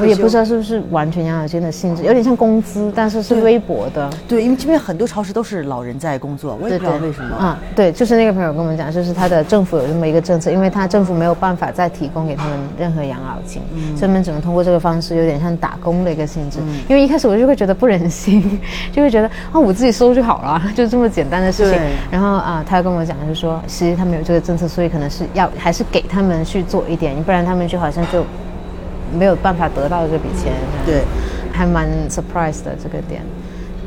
[0.00, 4.10] 我也不知道是不是完全养老金的性质，有点像工资，但是是微薄的。
[4.26, 7.36] 对，因为这边很多超市都是老人在工作，我也不知道为什么。
[7.40, 13.62] 嗯，对，就是那个朋友跟我们讲，就是他的政府有这么一个政策，因为他政府没有办法再提供给他们任何养老金，
[13.96, 16.58] 所以他们只能通过这个方式，有点像打工的一个性质。
[16.88, 18.60] 因为一开始我就会觉得不忍心，
[18.90, 21.80] 就会觉得啊，我自己收就好了， 就这么简单的事情。
[22.10, 28.24] 然后啊，他跟我讲就是说，其实他们有这个政策，所以可能是要还是给他们去做一点，不然他们就好像就
[29.14, 30.52] 没有办法得到这笔钱。
[30.84, 31.02] 对，
[31.52, 33.22] 还蛮 surprise 的这个点，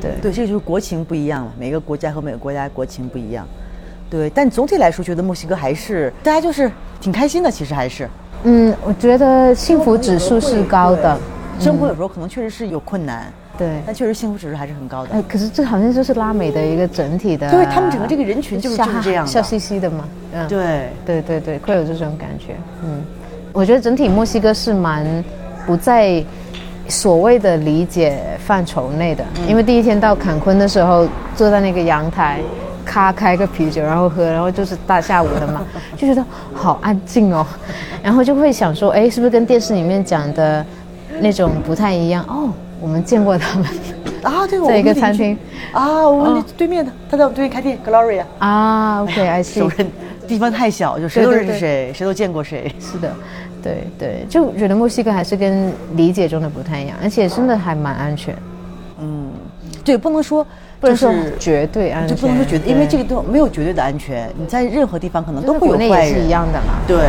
[0.01, 3.45] 对对，这个就是国情不一样了，每个国家和每个国家国情不一样。
[4.09, 6.71] 对，但总体来说，觉得墨西哥还是大家就是
[7.01, 8.09] 挺开心的，其实还是
[8.43, 11.17] 嗯，我觉得幸福指数是高的，
[11.59, 13.81] 生活有时候可能确实是有困难，对。
[13.85, 15.13] 但确实幸福指数还是很高的。
[15.13, 22.55] 哎，可是这好像就是拉美的一个整体的，对他们整个这个人群就是就是这样的笑嘻嘻的嘛，嗯，对，对对对，会有这种感觉。
[22.85, 23.03] 嗯，
[23.57, 25.03] 我觉得整体墨西哥是蛮
[25.65, 26.23] 不在
[26.87, 32.39] 所谓的理解范畴内的，因为第一天到坎昆的时候，坐在那个阳台。
[32.85, 35.61] 咔开个啤酒，然后喝，然后就是大下午的嘛，
[35.97, 37.45] 就觉得好安静哦，
[38.01, 40.65] 然后就会想说，哎，是不是跟电视里面讲的
[41.19, 42.23] 那种不太一样？
[42.29, 42.49] 哦，
[42.79, 43.67] 我们见过他们
[44.23, 45.37] 啊，对，我在一个餐厅
[45.73, 48.23] 啊，我们哦对面的，他在我们对面开店，Gloria。
[48.39, 49.91] 啊，OK，I see，熟人
[50.25, 52.73] 地方太小，就谁都认识谁，谁都见过谁。
[52.79, 53.13] 是的，
[53.67, 58.35] 对对，就觉得墨西哥还是跟理解中的不太一样，而且真的还蛮安全，
[59.01, 59.29] 嗯
[59.83, 60.45] 对，不能说
[60.79, 66.29] 不能说绝对安全，就不能说绝对，因为这个个都没有绝对的安全，你在任何地方可能都会有坏人也是一。
[66.29, 67.05] 样的嘛，对，对。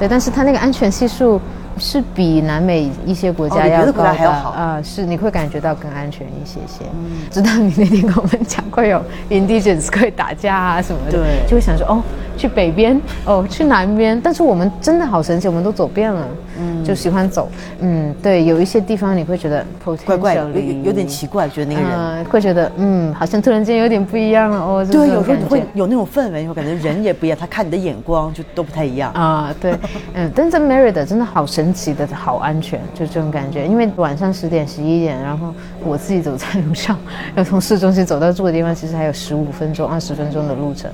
[0.00, 1.38] 对，但是它那个安全系数
[1.80, 6.84] 是比南美一些国家要高国家还要好嗯啊、是你会感觉到更安全一些些。
[6.92, 12.02] 嗯知道你那天跟我们讲会有 indigenous 会打架啊什么的，对就会想说哦，
[12.36, 16.26] 去北边，哦，去南边，但是我们真的好神奇，我们都走遍了，
[16.58, 17.48] 嗯，就喜欢走，
[17.80, 19.64] 嗯，对，有一些地方你会觉得
[20.04, 21.98] 怪怪的，有有点奇怪，觉得那个人。
[21.98, 24.84] 嗯，会觉得嗯，好像突然间有点不一样了哦。
[24.84, 29.12] 这对，有时候你会有那种氛围，会感觉人也不一样，他看你的眼光就都不太一样。
[29.12, 29.72] 啊，对，
[30.14, 33.66] 嗯，但是在 Merida 真的好神奇的，好安全，就这种感觉。
[33.66, 35.54] 因为晚上十点、十一点，然后
[35.84, 36.98] 我自己走在路上，
[37.36, 40.90] 要从市中心走到住的地方，其实还有十五分钟、二十分钟的路程，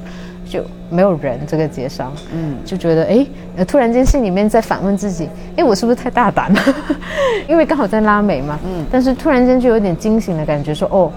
[0.49, 6.61] 就没有人这个街上，嗯，就觉得哎，呃突然间心里面在反问自己，哎，我是不是太大胆了？
[7.49, 11.11] 因为刚好在拉美嘛，嗯，但是突然间就有点惊醒的感觉，说哦，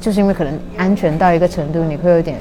[0.00, 2.36] 就是因为可能安全到一个程度，你会有点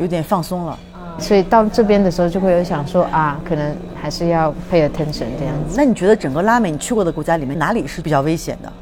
[0.00, 0.78] 有点放松了。
[1.18, 5.74] 所以到这边的时候就会有想说啊，可能还是要 pay attention 这样子。
[5.76, 8.72] 那你觉得整个拉美你去过的国家里面，哪里是比较危险的？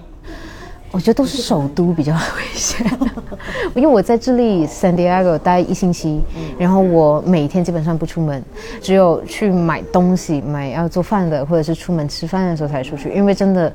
[0.91, 2.19] 我觉得都是首都比较危
[2.55, 2.87] 险，
[3.75, 6.23] 因为我在智利 San Diego 待一星期，
[6.59, 8.43] 然后我每天基本上不出门，
[8.81, 13.73] 只有去买东西、买要做饭的，或者是出门吃饭的时候才出去，因为真的。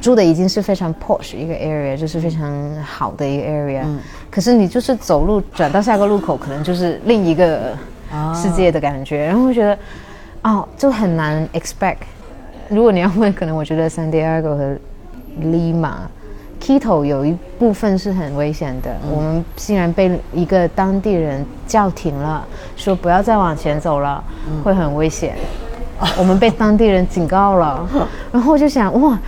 [0.00, 3.82] 住的已经是非常 posh 一个 area，就是非常好的一个 area，、
[4.30, 7.76] 可是你就是走路转到下个路口，可能就是另一个
[8.34, 9.78] 世界的感觉，然后我觉得，
[10.42, 11.96] 哦，就很难 expect。
[12.68, 14.76] 如果你要问，可能我觉得 San Diego 和
[15.42, 15.92] Lima、
[16.60, 18.90] Quito 有一部分是很危险的。
[19.10, 22.46] 我们竟然被一个当地人叫停了，
[22.76, 24.22] 说不要再往前走了，
[24.62, 25.34] 会很危险。
[26.16, 27.88] 我们被当地人警告了，
[28.32, 29.18] 然后我就想，哇，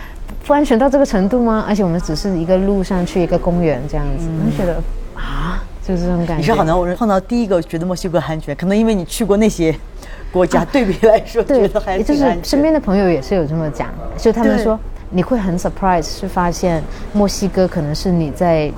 [0.47, 1.65] 不安全到这个程度吗？
[1.69, 4.77] 而且我们只是一个路上去一个公园这样子，我就觉得
[5.15, 6.37] 啊，就是这种感觉。
[6.37, 9.75] 你是好难碰到第一个觉得墨西哥安全，可能因为你去过那些
[10.33, 12.37] 国家，对比来说觉对得还，就是。
[12.43, 14.79] 身边的朋友也是有这么讲，就他们说
[15.11, 18.71] 你会很 surprise，是发现墨西哥可能是你在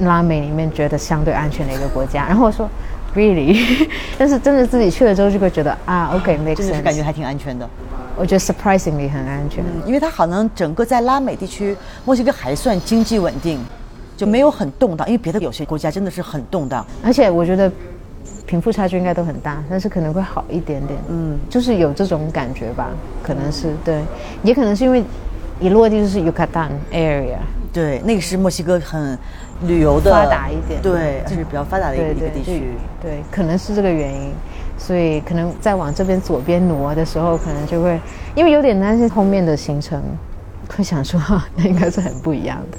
[0.00, 2.26] 拉美里面觉得相对安全的一个国家。
[2.26, 2.68] 然后我说
[3.14, 3.88] really，
[4.18, 7.68] 但是真的自己去了之后就会觉得啊的是 sense，感觉还挺安全的，
[8.16, 9.64] 我觉得 surprisingly 很安全。
[9.86, 13.58] 因为它好像整个在拉美地区，墨西哥还算经济稳定，
[14.18, 15.06] 就没有很动荡。
[15.06, 16.84] 因为别的有些国家真的是很动荡。
[17.02, 17.72] 而且我觉得
[18.44, 20.98] 贫富差距应该都很大，但是可能会好一点点。
[21.08, 22.90] 嗯，就是有这种感觉吧，
[23.22, 24.02] 可能是对，
[24.42, 25.04] 也可能是因为
[25.60, 27.38] 一落地就是 Yucatan area。
[27.70, 29.16] 对，那个是墨西哥很
[29.66, 32.72] 旅游的发达一点对，就是比较发达的一个一个地区。
[33.00, 34.32] 对，对，可能是这个原因，
[34.78, 38.00] 所以可能再往这边左边挪的时候，可能就会
[38.34, 40.02] 因为有点担心后面的行程，
[40.74, 41.20] 会想说，
[41.54, 42.78] 那应该是很不一样的。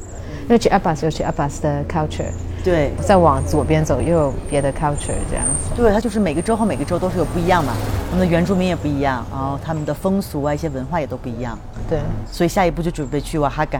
[0.50, 2.26] 因为去 Abbas 有去 Abbas 的 culture，
[2.64, 2.92] 对。
[3.00, 5.46] 再往左边走又有别的 culture 这样。
[5.64, 5.70] 子。
[5.76, 7.72] 对，它就是每个州和每个州都是有不一样嘛，
[8.12, 11.56] 我们的原住民也不一样，然后他们的风俗啊一些文化也都不一样，
[11.88, 12.00] 对。
[12.32, 13.80] 所以下一步就准备去瓦哈嘎，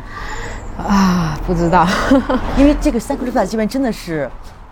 [0.78, 1.88] 啊，不知道。
[2.56, 4.30] 因为这个 San Cruz 这边真的是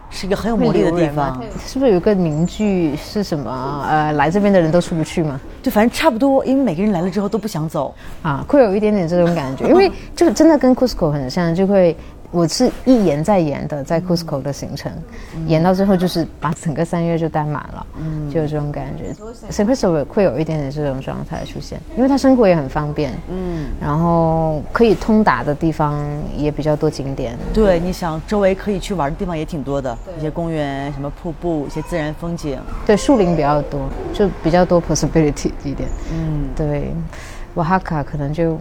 [0.10, 3.86] 是一个很有魔力的地方，是不是有个名句是什么？
[3.88, 5.39] 呃，来这边的人都出不去吗？
[5.62, 11.95] 对，反正差不多，因为每个人来了之后都不想走，啊，会有一点点这种感觉，因为就真的跟 Cusco 很像，就会
[12.30, 14.91] 我是一延再延的在 Cusco 的行程，
[15.47, 18.30] 延到最后就是把整个三月就待满了，嗯。
[18.30, 19.13] 就有这种感觉。
[19.49, 25.97] Cruz 会有一点点这种状态出现，因为它生活也很方便，嗯，然后可以通达的地方
[26.36, 35.88] 也比较多景点，对，你想周围可以去玩的地方也挺多的，一些公园、什么瀑布、一些自然风景，对，树林比较多，就比较多 possibility 一点。
[36.11, 36.91] 嗯，对，
[37.55, 38.57] 瓦哈卡可能就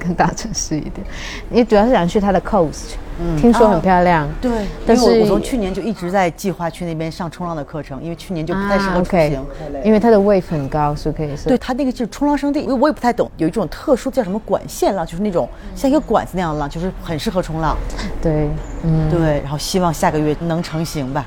[0.00, 1.06] 更大城市一点。
[1.50, 2.94] 你主要是想去它的 coast，、
[3.38, 4.26] 听说很漂亮。
[4.40, 4.50] 对，
[4.86, 9.44] 但是我我从去年就一直在计划去那边上冲浪的课程，因为去年就不太适合出行。
[9.84, 11.48] 因为它的 wave 很高，是可以是。
[11.48, 17.76] 对，它那个就是冲浪圣地，因为我也不太懂，有一种特殊叫什么管线浪，就是那种像一个管子那样的浪，就是很适合冲浪。
[18.22, 18.48] 对，
[18.84, 21.26] 嗯，对，然后希望下个月能成型吧，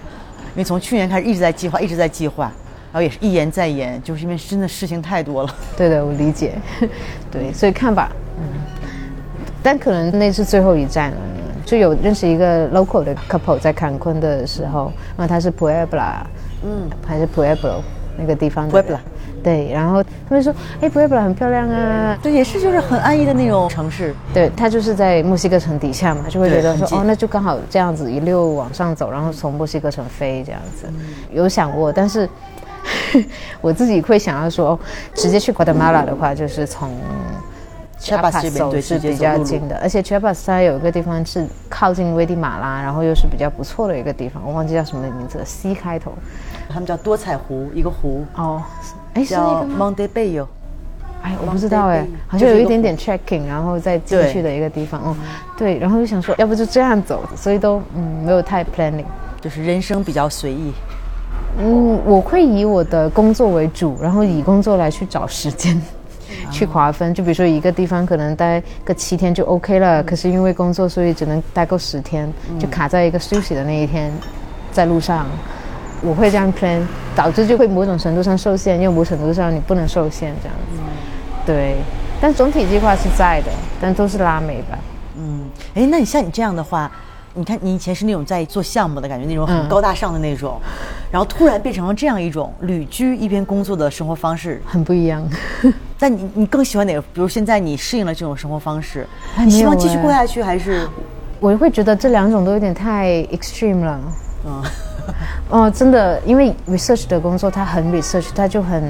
[0.54, 2.46] 因为从去年开始一直在计划，一直在计划，
[2.92, 5.56] 然后也是一言再言，就是因为真的事情太多了。
[5.76, 6.54] 对的，我理解。
[7.32, 8.44] 对，所以看吧，嗯，
[9.62, 11.18] 但可能那是最后一站了。
[11.66, 16.16] 就有认识一个 local 的 couple 在坎昆的时候，然后他是 Puebla，
[16.62, 17.82] 嗯，还是 Pueblo
[18.18, 18.98] 那个地方的 Puebla
[19.42, 24.14] 对，然后他们说，哎，Puebla 很漂亮啊，对，也是就是很安逸的那种城市。
[24.34, 30.86] 对，他就是在墨西哥城底下嘛，就会觉得说，哦，那就刚好这样子一溜往上走，然后从墨西哥城飞这样子。
[31.32, 32.30] 有想过，但是
[33.62, 34.80] 我自己会想要说，哦
[35.14, 36.92] 直接去 Guatemala 的话，就是从
[38.04, 46.12] Chiapas 这边走对是比较近的，而且 Chiapas 它有一个地方是靠近危地马拉，然后又是比较不错的一个地方，我忘记叫什么名字了，C 开头。
[46.68, 48.62] 他们叫多彩湖，一个湖哦，
[49.14, 50.46] 哎，是那个吗？Monte Bay
[51.22, 55.02] 哎，我不知道哎，好像有一点点 checking，然后再进去的一个地方。
[55.02, 55.16] 哦，
[55.58, 59.06] 对，然后就想说，要不就这样走，所以都嗯没有太 planning。
[59.40, 60.74] 就是人生比较随意。
[61.60, 65.82] 嗯，我会以我的工作为主，然后以工作来去找时间。
[66.52, 74.12] 去划分，就比如说一个地方可能待个七天就 OK 了，可是因为工作，所以只能待够十天，就卡在一个休息的那一天，
[74.72, 75.26] 在路上，
[76.02, 76.82] 我会这样 plan，
[77.16, 80.58] 导致就会某种程度上受限，因为某种程度上你不能受限这样。
[80.74, 80.82] 子。
[81.46, 81.76] 对，
[82.22, 84.78] 但总体计划是在的，但都是拉美吧。
[85.18, 85.42] 嗯，
[85.76, 86.90] 哎，那你像你这样的话，
[87.36, 90.60] 你看你以前是那种在做项目的感觉，那种很嗯高大上的那种，
[91.12, 94.62] 然后突然变成了这样一种旅居一边工作的生活方式。
[94.66, 95.28] 很不一样，
[95.98, 97.02] 但你你更喜欢哪个？
[97.02, 99.08] 比如现在你适应了这种生活方式，
[99.38, 100.88] 哎你希望继续过下去，还是
[101.40, 104.00] 我会觉得这两种都有点太 extreme 了。
[104.46, 104.64] 嗯？
[105.50, 108.82] 哦，真的，因为 research 的工作，它很 research，它就很，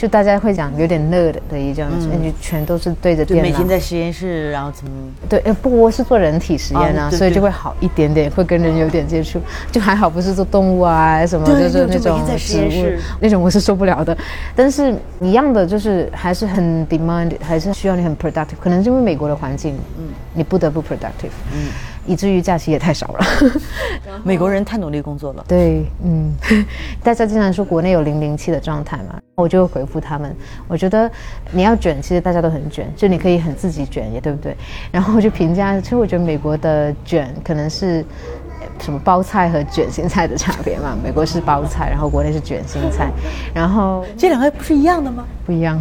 [0.00, 1.86] 就大家会讲有点 nerd 的一种，
[2.22, 3.50] 你、全都是对着电脑。
[3.50, 4.90] 每天在实验室，然后怎么？
[5.28, 9.38] 对，呃，不我是做人体实验啊，所以就会好一点点，会跟人有点接触，
[9.70, 14.16] 就还好，不是做动物啊什么，就就是那种植物那种，我是受不了的。
[14.56, 21.68] 但是一样的，就是还是很 demand，还是需要你很 productive，可能是因为美国的环境，嗯，你不得不 productive，嗯，
[22.06, 23.24] 以至于假期也太少了。
[24.24, 25.44] 美国人太努力工作了。
[25.46, 26.34] 对，嗯，
[27.02, 30.34] 大家经常说国内有零零七的状态嘛，我就会回复他们，
[30.68, 31.10] 我觉得
[31.50, 34.56] 你要卷，其实大家都很卷，就你可以很自己卷，也对不对？
[34.90, 38.04] 然后我就评价，其实我觉得美国的卷可能是。
[38.60, 40.96] 呃什么包菜和卷心菜的差别嘛？
[41.02, 43.10] 美国是包菜，然后国内是卷心菜，
[43.54, 45.24] 然后这两个不是一样的吗？
[45.44, 45.80] 不一样，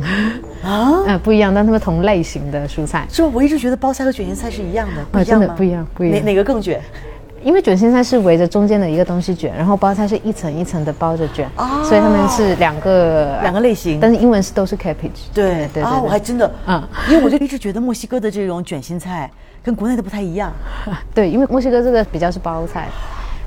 [0.64, 1.04] 啊？
[1.08, 3.06] 呃，不一样，但它们同类型的蔬菜。
[3.10, 3.30] 是吧？
[3.34, 5.46] 我一直觉得包菜和卷心菜是一样的，不啊一样吗？
[5.46, 6.82] 真的不一样不一样哪哪个更卷？
[7.44, 11.84] 因为卷心菜是围着中间的一个东西卷，然后包菜是一层一层的包着卷，哦。
[11.84, 14.00] 所以它们是两个两个类型。
[14.00, 15.30] 但是英文是都是 cabbage。
[15.34, 16.82] 对啊，对对我还真的，嗯。
[17.10, 19.30] 因为我就一直觉得墨西哥的这种卷心菜
[19.64, 20.52] 跟国内的不太一样，
[21.14, 22.88] 对，因为墨西哥这个比较是包菜，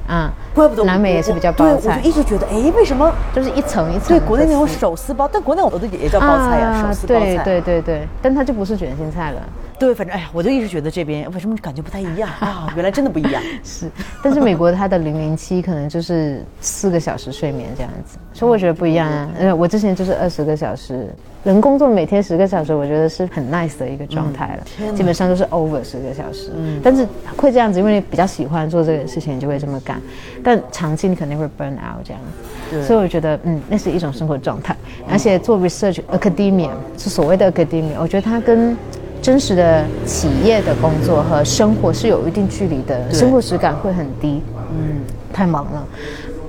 [0.06, 3.12] 啊，怪不得南美也是比较对，我包菜就一直觉得，哎，为什么？
[3.34, 4.20] 就是一层一层对。
[4.20, 9.40] 国内那种手撕包，但国内我的也叫包菜呀，手撕包对菜，对对对，但它就不是卷心菜了。
[9.82, 12.72] 对，反正哎呀，我就一直觉得这边为什么感觉不太一样啊？
[12.76, 13.42] 原来真的不一样。
[13.64, 13.90] 是，
[14.22, 19.28] 但是美国它的零零七可能就是四个小时睡眠这样子，所以我觉得不一样啊。
[19.36, 21.12] 呃，我之前就是二十个小时，
[21.42, 26.52] 人工作每天十个小时，我觉得是很 nice 的一个状态了，基本上都是 over 十个小时。
[26.56, 27.04] 嗯，但是
[27.36, 30.00] 会这样子，因为你比较喜欢做这个事情，你就会这么干。
[30.44, 32.22] 但长期你肯定会 burn out 这样
[32.70, 34.76] 子，所以我觉得嗯，那是一种生活状态。
[35.10, 38.76] 而且做 research academia 是所谓的 academia，我觉得它跟
[39.22, 44.42] 真实的企业的工作和生活是有一定距离的，生活质感会很低。
[44.76, 45.00] 嗯，
[45.32, 45.86] 太忙了，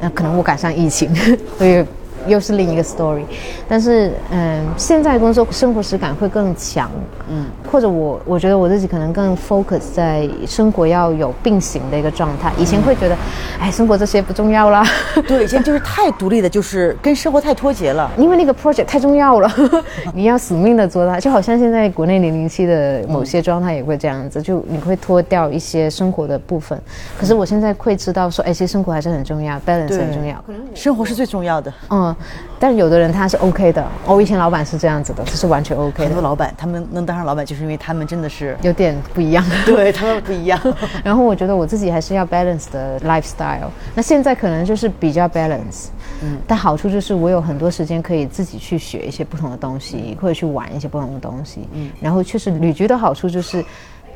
[0.02, 1.14] 那可能我赶上疫情，
[1.58, 1.86] 所以
[2.28, 3.24] 又是另一个 story。
[3.68, 6.90] 但是，嗯，现在工作生活实感会更强。
[7.30, 12.52] 嗯，或者我我觉得我自己可能更 focus 在生活要有并行的一个状态。
[12.58, 13.18] 以前会觉得，
[13.60, 14.86] 哎，生活这些不重要啦。
[15.28, 18.12] 对，以前就是太独立的，就是跟生活太脱节了。
[18.18, 19.50] 因为那个 project 太重要了，
[20.14, 26.78] 你要死命的做它，就好像现在国内零零七的某些状态也会这样子，就你会脱掉一些生活的部分。
[27.18, 30.44] 可是我现在会知道说，哎，其实生活还是很重要，balance 对很重要。
[30.76, 31.74] 生活是最重要的。
[31.90, 32.13] 嗯，
[32.60, 39.44] 但有的人他是 OK 的，我以前老板是这样子的，这是完全 OK 的，很多老板他们能当上老板，就是因为他们真的是有点不一样。
[39.66, 40.60] 对他们不一样。
[41.04, 43.70] 然后我觉得我自己还是要 balance 的 lifestyle。
[43.94, 45.88] 那现在可能就是比较 balance，
[46.22, 51.68] 嗯，但好处就是我有很多时间可以自己去学一些不同的东西，或者去玩一些不同的东西。
[51.74, 53.64] 嗯，然后确实旅居的好处就是。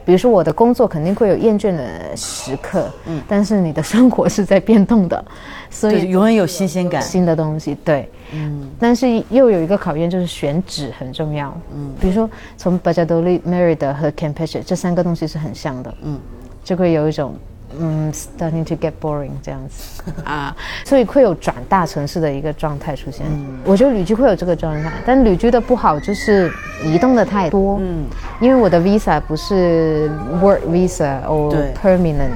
[0.08, 5.26] 比如说我的工作肯定会有厌倦的时刻，嗯，但是你的生活是在变动的，
[5.70, 7.01] 所，以永远有新鲜感。
[7.01, 16.18] 新的东西，对，嗯，但是又有一个考验，就是选址很重要，嗯，比如说从 b a j a d o l i Merida 和 Campeche 这三个东西是很像的，嗯，
[16.64, 17.36] 就会有一种
[17.80, 20.55] 嗯 starting to get boring 这样子 啊，
[20.86, 23.26] 所以会有转大城市的一个状态出现。
[23.30, 26.51] 嗯我觉得旅居会有这个状态，但旅居的不好就是
[26.84, 28.05] 移动的太多，嗯，
[28.39, 30.09] 因为我的 visa 不是
[30.41, 32.30] work visa 或对 permanent，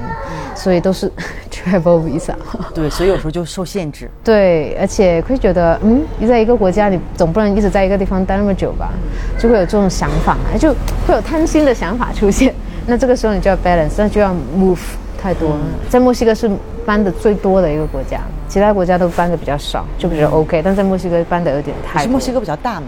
[0.54, 1.10] 所以都是
[1.50, 2.34] travel visa。
[2.74, 4.10] 对，所以有时候就受限制。
[4.22, 8.90] 对，而且会觉得，嗯，你在一个国家，你总不能一直在一个地方待那么久吧？
[9.38, 10.74] 就会有这种想法，就
[11.06, 12.54] 会有贪心的想法出现。
[12.86, 14.76] 那这个时候你就要 balance，那就要 move
[15.22, 15.56] 太多了。
[15.88, 16.50] 在墨西哥是
[16.84, 20.60] 搬的最多的一个国家，其他国家都搬的比较少，就比较 OK。
[20.62, 22.86] 但在墨西哥搬的有点太墨西哥比较大嘛？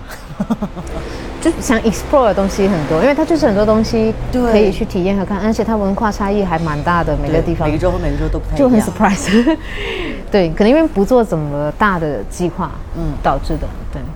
[1.40, 9.56] 就想 explore 的东西很多，因为它就是很多东西对可以去体验和看，而且它文化差异还蛮大的，每个地方每个州和每个州都不太就很 surprise。
[10.32, 13.68] 对，可能因为不做怎么大的计划，嗯，导致的。
[13.92, 14.08] 对，嗯，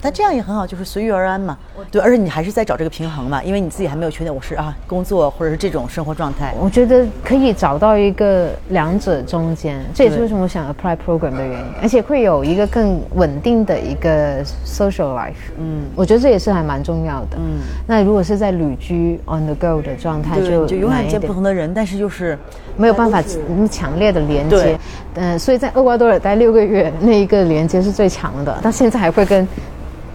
[0.00, 1.56] 但这样也很好，就是随遇而安嘛。
[1.90, 6.54] 对，而且你还是在找这个平衡嘛，因为你自己还没有确定我是啊工作或者是这种生活状态。
[6.58, 15.34] 我觉得可以找到一个两者中间，这也是为什么我想 apply program 的原因，而且会有一个更稳定的一个 social life。
[15.58, 17.36] 嗯，我觉得这也是还蛮重要的。
[17.38, 22.38] 嗯，那如果是在旅居 on the go 的状态，对，就就永远见不同的人，但是就是
[22.76, 24.78] 没有办法那么强烈的连接对。
[25.14, 28.56] 嗯、所以在厄瓜多尔待六个月，那一个连接是最强的。
[28.62, 29.46] 到现在还会跟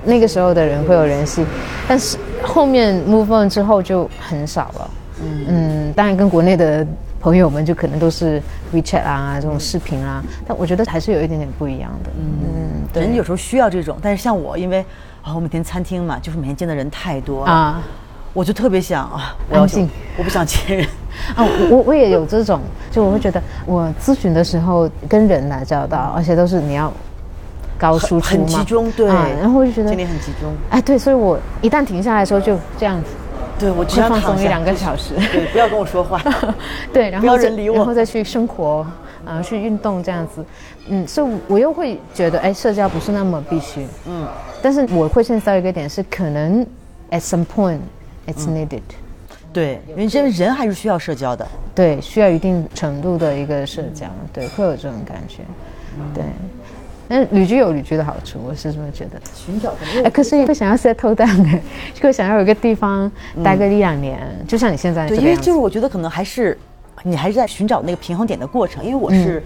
[0.05, 1.45] 那个时候的人会有联系，
[1.87, 4.89] 但是后面 move on 之后就很少了。
[5.47, 6.85] 嗯当然跟国内的
[7.21, 8.41] 朋友们就可能都是
[8.73, 12.11] WeChat 啊这种视频啊，但我觉得还是有一点点不一样的。
[12.19, 14.85] 嗯，对人有时候需要这种，但是像我，因为
[15.23, 17.81] 啊，我每天餐厅嘛，就是每天见的人太多，啊
[18.33, 20.87] 我就特别想啊，我要安静我不想见人。
[21.33, 22.59] 啊，我我也有这种，
[22.91, 26.91] 就我会觉得我咨询的时候跟人打交道，而且都是你要
[27.77, 29.09] 高输出嘛，很集中对。
[29.09, 30.51] 啊然后我就觉得精力很集中。
[30.69, 33.09] 哎，对，所以我一旦停下来的时候就这样子，
[33.59, 34.27] 对我只就想躺下。
[34.27, 36.21] 放松一两个小时， 对，不要跟我说话。
[36.93, 37.75] 对，然不要后人理我。
[37.77, 38.85] 然后再去生活，
[39.25, 40.45] 啊、去运动这样子，
[40.87, 44.27] 嗯，所以我又会觉得，哎，社交不是那么必须，嗯，
[44.61, 46.65] 但是我会现在到一个点是，可能
[47.11, 47.79] at some point
[48.27, 48.55] it's 嗯。
[48.55, 48.81] needed，、
[49.51, 51.47] 对，因为人人还是需要社交的。
[51.73, 55.43] 对，需要一定程度的一个社交，对，会有这种感觉，
[56.13, 56.23] 对。
[57.07, 59.19] 但是旅居有旅居的好处，我是这么觉得。
[59.33, 61.61] 寻找哎，可是你会想要 settle down 哎，
[61.93, 63.11] 就会想要有一个地方
[63.43, 65.35] 待个一两年，就像你现在对，因为。
[65.35, 66.57] 就是我觉得可能还是
[67.03, 68.83] 你还是在寻找那个平衡点的过程。
[68.83, 69.43] 因为我是、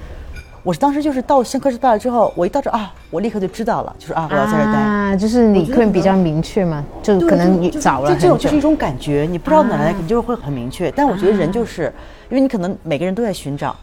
[0.64, 4.80] 我是当时就是到圣克斯巴尔之后，我一到这啊，我立刻就知道了，就是啊，我要在这儿待。
[4.80, 8.62] 啊，就是你会比较明确嘛，就可能就就你找了这这种就是一。
[8.62, 10.89] 种感觉，你不知道哪来，啊你就会很明确。
[10.91, 11.91] 但我觉得人就是，
[12.30, 13.76] 因为你可能每个人都在寻找，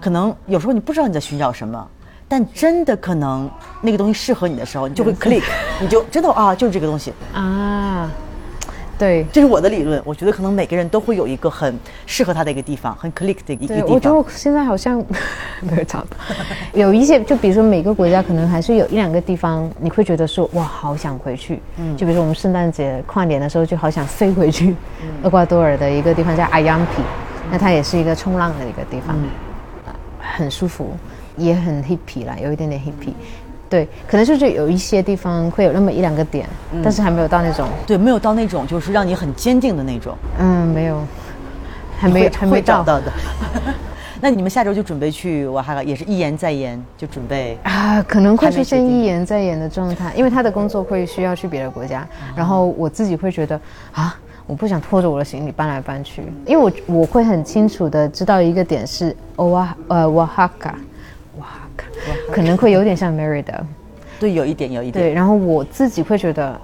[0.00, 1.86] 可能有时候你不知道你在寻找什么，
[2.28, 3.48] 但真的可能
[3.82, 5.42] 那个东西适合你的时候，你就会 click，
[5.80, 7.12] 你就真的啊，就是这个东西。
[7.32, 8.10] 啊，
[8.98, 9.24] 对。
[9.32, 13.90] 这是我的理论，我觉得可能每个人都会有一个很适合他的一个地方，很 click 的一个对，地方。
[13.90, 14.98] 我觉得我现在好像
[15.60, 16.16] 没有找到，
[16.72, 21.60] 有一些就比如说每个国家可能还是有一两个地方，你会觉得说哇，好想回去。
[21.76, 24.74] 嗯，就比如说我们圣诞节跨年的时候，就好想飞回去
[25.22, 27.02] 厄瓜多尔的一个地方叫阿扬皮，
[27.50, 29.16] 那它也是一个冲浪的一个地方，
[30.36, 30.96] 很舒服，
[31.36, 33.12] 也很 hippy 啦，有一点点 hippy。
[33.68, 36.46] 对，可能就是有一些地方会有那么一两个点，
[36.82, 41.02] 但是还没有到那种，对，没有到那种就是让你很坚定的那种，嗯，没有，
[41.98, 43.00] 还没会还没找到。
[43.00, 43.12] 的。
[44.20, 52.06] 那你们下周就准备去瓦哈卡，也是一言再言，就准备啊，可能会出现一言再言的状态，因为他的工作会需要去别的国家，
[52.36, 53.60] 然后我自己会觉得
[53.92, 54.16] 啊，
[54.46, 60.74] 我不想拖着我的行李搬来搬去，因为我我会很清楚的知道一个点是 Oa 呃 Oaxaca Oaxaca
[62.32, 63.60] 可能会有点像 Merida，
[64.20, 65.04] 对，有一点，有一点。
[65.04, 66.60] 对，然后我自己会觉得，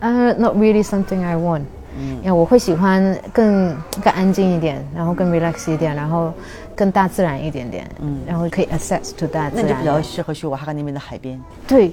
[0.00, 1.62] 呃、n o t really something I want。
[1.98, 6.30] 嗯，我会喜欢更更安静一点，然后更 relax 一点，然后
[6.74, 9.62] 更大自然一点点，嗯，然后可以 access to 大自然。
[9.62, 11.40] 那你就比较适合去瓦哈卡那边的海边。
[11.66, 11.90] 对，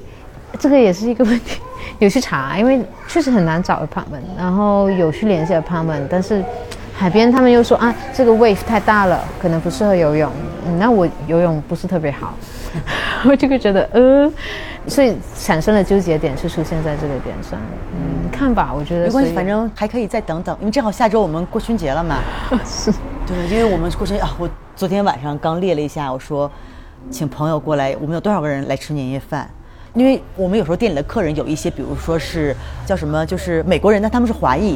[0.60, 1.62] 这个也是一个问题，
[2.00, 6.44] 有去查，因为确实很难找 apartment，然后有去联系 apartment，但是
[6.94, 10.30] 海边他们又说啊，这个 wave 太大了，可能不适合游泳。
[10.68, 12.34] 嗯，那我游泳不是特别好，
[13.30, 14.32] 我就会觉得呃，
[14.88, 17.60] 所以产生了纠结点是出现在这个点上。
[17.94, 22.18] 嗯，看吧，我觉得没关系，反正还可以再等等，因为正好下周我们过春节了嘛。
[22.66, 22.92] 是
[23.26, 26.50] 对，因为我们过春节啊，我昨天晚上刚列了一下，我说
[27.10, 29.50] 请朋友过来，我们有多少个人来吃年夜饭？
[29.94, 34.76] 因为我们有时候店里的客人有一些，比如说是叫什么，就是美国人，但他们是华裔，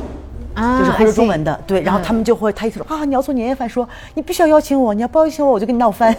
[0.54, 6.16] 啊就是会说中文的，对，然后嗯他们就会，他一说啊，你要做年夜饭，说你必须要邀请我，你要不邀请我，我就跟你闹翻。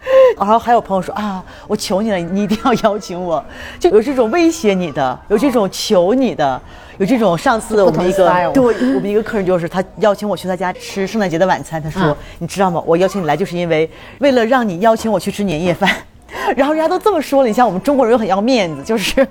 [0.38, 3.44] 然后还有朋友说啊，我求你了，你一定要邀请我，
[3.78, 6.60] 就有这种威胁你的，有这种求你的，
[6.98, 12.82] 有这种上次我们一个对我们一个客人就是他邀请我去他家吃圣诞节的晚餐，他说、嗯你知道吗？
[12.86, 13.90] 我邀请你来就是因为
[14.20, 15.90] 为了让你邀请我去吃年夜饭，
[16.56, 19.26] 然后人家都这么说了，你像我们中国人又很要面子，就是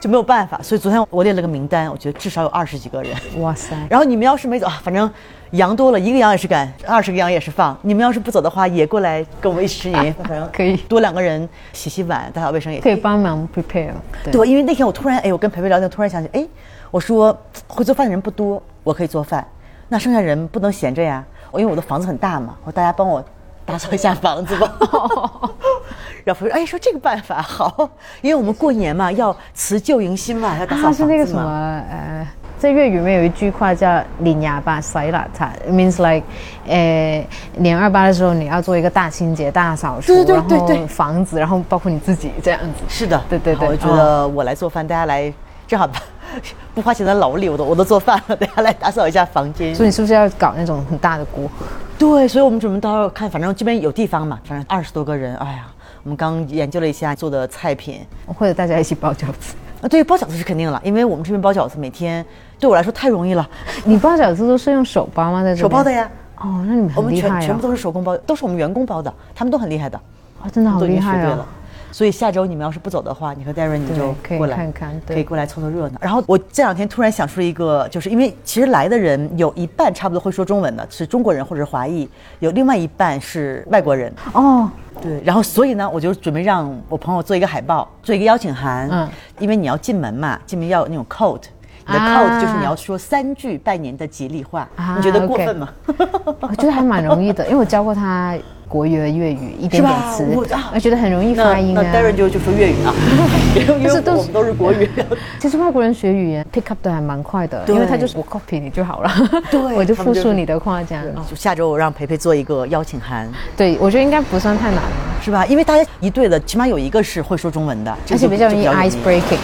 [0.00, 3.12] 就没有办法，所以昨天我列了个名单，我觉得至少有二十几个人。
[3.40, 5.08] 哇塞，然后你们要是没走，啊反正
[5.52, 7.76] 羊多了，一个羊也是赶，二十个羊也是放。
[7.82, 13.90] 你们要是不走的话，也过来跟我们一起吃年夜饭， 可以多两个人洗洗碗、打扫卫生也可以帮忙 prepare。
[14.30, 16.46] 对，因为那天我突然，哎，我跟培培聊天，突然想起，哎，
[16.90, 17.36] 我说
[17.66, 19.46] 会做饭的人不多，我可以做饭，
[19.88, 21.24] 那剩下人不能闲着呀。
[21.50, 23.22] 我因为我的房子很大嘛，我说大家帮我
[23.66, 24.72] 打扫一下 房子吧。
[26.24, 27.90] 然后培培说，哎，说这个办法好，
[28.22, 31.08] 因为我们过年嘛，要辞旧迎新嘛，要打扫啊，房子嘛。
[31.08, 31.42] 是那个什么
[31.90, 32.28] 呃，
[32.62, 36.24] 在粤语里面有一句话叫“年廿八洗邋遢 ”，means like，
[36.64, 42.84] 呃，年二八的时候你要做一个大清洁、大扫除，然后房子，然后包括你自己这样子。
[42.88, 45.34] 是的，对对对我觉得我来做饭，大家来
[45.66, 45.90] 正好
[46.72, 49.74] 不花钱的劳力，我都我都做饭了，大家来打扫一下房间。
[49.74, 51.50] 所以你是不是要搞那种很大的锅？
[51.98, 55.66] 对，所以我们准备到时候看，反正这边有地方嘛，反正二十多个人，哎呀，
[56.04, 58.06] 我们刚研究了一下做的菜品。
[58.38, 59.56] 或者大家一起包饺子？
[59.82, 62.24] 啊，对，包饺子是肯定了，因为我们这边包饺子每天
[62.62, 63.44] 对我来说太容易了，
[63.84, 65.42] 你包饺子都是用手包吗？
[65.42, 65.90] 在这手包的。
[65.90, 67.60] 呀，哦，那你们我们很厉害哦全全部。
[67.60, 70.00] 都是手工包，都是我们员工包的，他们都很厉害的，
[70.40, 71.46] 哦，真的好厉害哦经学对了。。
[71.90, 75.98] 所以下周你们要是不走的话，你和 Darren 你对就可以过来看看可以过来凑凑热闹。
[76.00, 82.08] 然后我这两天突然想出了一个，就是因为其实来的人有一半差不多会说中文的，是中国人或者是华裔，
[82.38, 84.10] 有另外一半是外国人。
[84.32, 84.70] 哦，
[85.02, 89.10] 对，然后所以呢，我就准备让我朋友做一个海报，做一个邀请函。
[89.40, 91.42] 因为你要进门嘛，进门要有那种 code。
[91.86, 95.68] 你的啊 code 就是你要说三句拜年的吉利话，啊你觉得过分吗？
[96.40, 98.34] 我觉得还蛮容易的，因为我教过他
[98.72, 101.84] 国语的粤语一点点词我啊，觉得很容易那发音啊。
[101.84, 102.94] 那 Darren 就就说粤语啊，
[103.78, 104.88] 因是都是我们都是国语。
[105.38, 109.10] 其实外国人学语言 pick up 的还蛮快的，因为他就是我 copy 你就好了，
[109.50, 111.04] 对 我就复述你的话这样。
[111.14, 114.90] 哦就下周我让培培做一个邀请函，对，我觉得应该不算太难了，
[115.22, 115.44] 是吧？
[115.44, 119.38] 因为大家一队的，起码有一个是会说中文的，而且比较容易 ice breaking。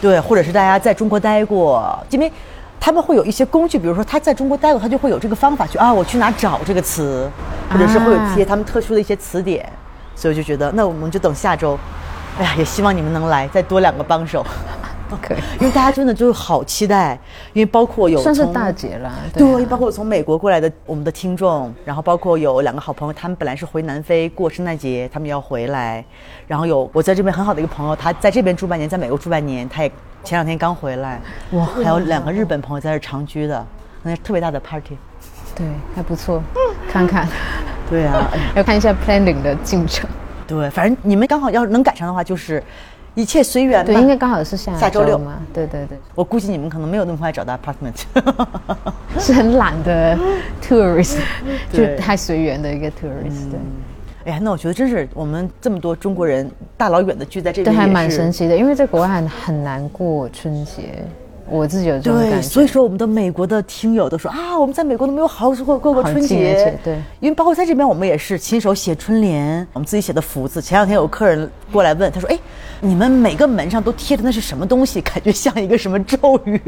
[0.00, 2.30] 对，或者是大家在中国待过，因为
[2.84, 7.26] 他们会有一些工具，比如说他在中国待过，他就会有这个方法去啊，我去哪找这个词，
[7.70, 9.66] 或者是会有一些他们特殊的一些词典，
[10.14, 11.78] 所以我就觉得那我们就等下周，
[12.38, 14.44] 哎呀，也希望你们能来，再多两个帮手，
[15.22, 17.18] 可以，因为大家真的就是好期待，
[17.52, 19.12] 因为包括有算是大节了。
[19.32, 26.04] 对，啊包括从美国过来的我们的听众，然后包括有两个好朋友，他们本来是回南非过圣诞节，他们要回来，
[26.46, 29.88] 然后有我在这边很好的一个朋友，他在这边住半年，在美国住半年，他也
[30.22, 31.20] 前两天刚回来，
[31.52, 33.66] 哇，还有两个日本朋友在这长居的，
[34.02, 34.96] 那是特别大的 party。
[35.56, 35.64] 对，
[35.94, 36.42] 还不错，
[36.90, 37.28] 看看，
[37.88, 40.10] 对啊，哎 要看一下 planning 的进程。
[40.48, 42.60] 对，反正你们刚好要能赶上的话，就是
[43.14, 43.92] 一切随缘吧。
[43.92, 45.38] 对，应该刚好是下下周六嘛。
[45.52, 48.02] 对对对，我估计你们可能没有那么快找到 apartment。
[49.18, 50.18] 是很懒的
[50.60, 51.18] tourist，
[51.72, 53.50] 就太随缘的一个 tourist。
[53.50, 53.60] 对。
[54.26, 58.32] 哎呀，那我觉得真是我们这么多中国人大老远的聚在这对，边，还蛮神。
[58.32, 61.04] 奇的，因为在国外很很难过春节，
[61.48, 62.48] 我自己有这种对，感觉。
[62.48, 66.78] 所以说我们的美国的听友都说啊，我们在美国都没有好好过过过春节。
[66.82, 70.60] 对因为包括在这边，我们也是亲手写春联，我们自己写的福字。
[70.62, 72.38] 前两天有客人过来问，他说：“哎，
[72.80, 75.00] 你们每个门上都贴的那是什么东西？
[75.00, 76.60] 感觉像一个什么咒语。”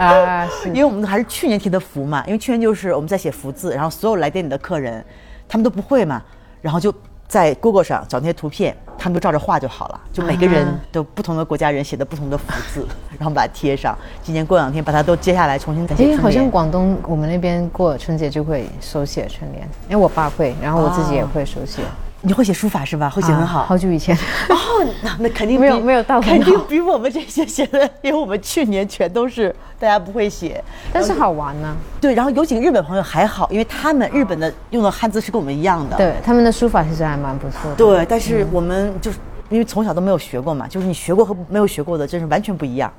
[0.00, 5.04] 啊， 是因为我们还是去年贴的福嘛，因为去年就是我们在写福字，然后所有来店里的客人，
[5.48, 6.22] 他们都不会嘛，
[6.60, 6.92] 然后就
[7.28, 12.86] 在 Google 上找那些图片，他们都照着画就好了，就每个人啊都不同的国家人写的不同的福字，
[13.18, 13.96] 然后把它贴上。
[14.22, 16.16] 今年过两天把它都揭下来重新再写因为。
[16.16, 21.82] 好像广东我们那边过春节就会手写春联，因为我爸会，然后我自己也会手写，
[22.22, 23.08] 你会写书法是吧？
[23.08, 23.60] 会写很好。
[23.60, 24.16] 啊好久以前。
[24.48, 24.56] 哦，
[25.02, 30.62] 那那肯定没有没有到肯定比我们这些写的， 因为我们去年全都是大家不会写，
[30.92, 37.76] 但是好玩呢、对，然后有几个日本朋友还好，因为他们日本的用的汉字是跟我们一样的，对，他们的书法其实还蛮不错的。
[37.76, 39.18] 对，但是我们就是
[39.48, 42.92] 因为从小都没有学过嘛，就是你学过和没有学过的真是完全不一样。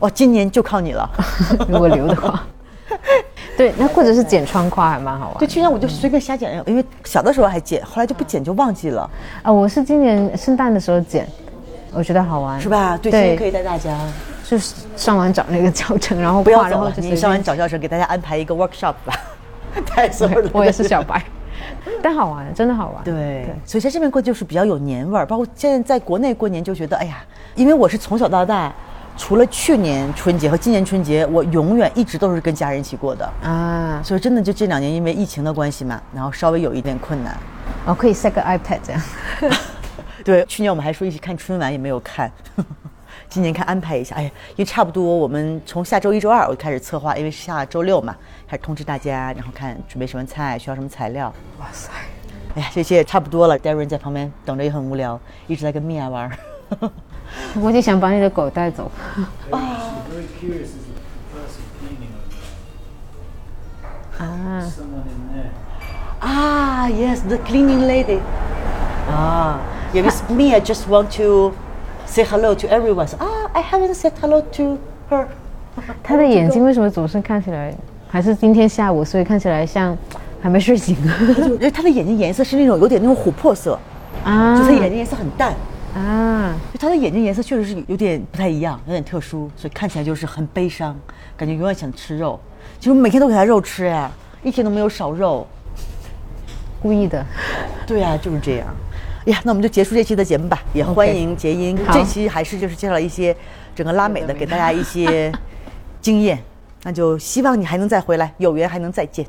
[0.00, 1.08] 哇，今年就靠你了。
[1.68, 2.42] 如果留的话。
[3.60, 5.46] 对，那或者是剪窗框还蛮好玩对，。
[5.46, 9.10] 去年我就随便瞎剪，因为小的时候还剪，后来就不剪就忘记了，
[9.42, 11.28] 啊，我是今年圣诞的时候剪，
[11.92, 12.70] 我觉得好玩，是？
[12.70, 12.96] 吧？
[12.96, 13.98] 对，可以带大家。
[14.48, 17.40] 就是上网找那个教程，然后不要，然走了，后你上完。
[17.40, 19.14] 找教程，给大家安排一个 workshop 吧，
[19.94, 20.50] 带所有的。
[20.52, 21.22] 我也是小白
[22.02, 23.04] 但好玩，真的好玩。
[23.04, 27.18] 对，所以在这边过就是比较有年味儿，包括现在在国内过年就觉得，哎呀，
[27.54, 28.72] 因为我是从小到大，
[29.16, 37.36] 除了去年春节和今年春节，我永远一直都是跟家人一起过的，啊，所以真的就这两年因为疫情的关系嘛，然后稍微有一点困难。
[37.86, 39.02] 哦，可以 set 个 iPad 这样。
[40.24, 42.30] 对，去年我们还说一起看春晚，也没有看。
[43.28, 48.16] 今年看安排一下，哎呀，因为差不多我们从下周一、周二我就开始策划，因为是下周六嘛，
[48.48, 51.32] 开始通知大家，然后看准备什么菜，需要什么材料。
[51.60, 51.90] 哇塞，
[52.56, 53.58] 哎呀，这些也差不多了。
[53.58, 56.30] Darren 在旁边等着也很无聊，一直在跟米娅玩
[57.30, 57.60] 儿。
[57.60, 58.90] 我就想把你的狗带走。
[64.20, 64.64] 啊.
[66.22, 68.20] Ah, yes, the cleaning lady.
[69.08, 69.58] Ah,
[69.94, 71.52] yeah, because me, I just want to
[72.04, 73.06] say hello to everyone.
[73.06, 74.78] So, ah, I haven't said hello to
[75.08, 75.26] her.
[76.02, 77.74] 他的眼睛为什么总是看起来，
[78.08, 79.96] 还是今天下午，所以看起来像
[80.42, 80.94] 还没睡醒
[81.34, 83.78] 就因为她的眼睛颜色是那种有点那种琥珀色，
[84.22, 84.58] 啊？
[84.58, 85.54] 就是眼睛颜色很淡，
[85.94, 90.96] 啊，就他的眼睛颜色确实是有点不太一样，有点特殊，所以看起来就是很悲伤，
[91.36, 92.38] 感觉永远想吃肉。
[92.78, 94.10] 其实每天都给他肉吃呀，
[94.42, 95.46] 一天都没有少肉。
[96.80, 97.24] 故意的。
[97.86, 98.68] 对啊，就是这样。
[99.26, 101.76] 呀，那我们就结束这期的节目吧，也欢迎杰英。
[101.84, 103.36] 好这期还是就是介绍了一些
[103.74, 105.30] 整个拉美的，给大家一些
[106.00, 106.38] 经验。
[106.84, 109.26] 那就希望你还能再回来，有缘还能再见。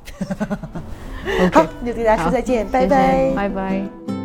[1.52, 3.32] 好，那就给大家说再见，拜拜。
[3.36, 4.21] 拜拜。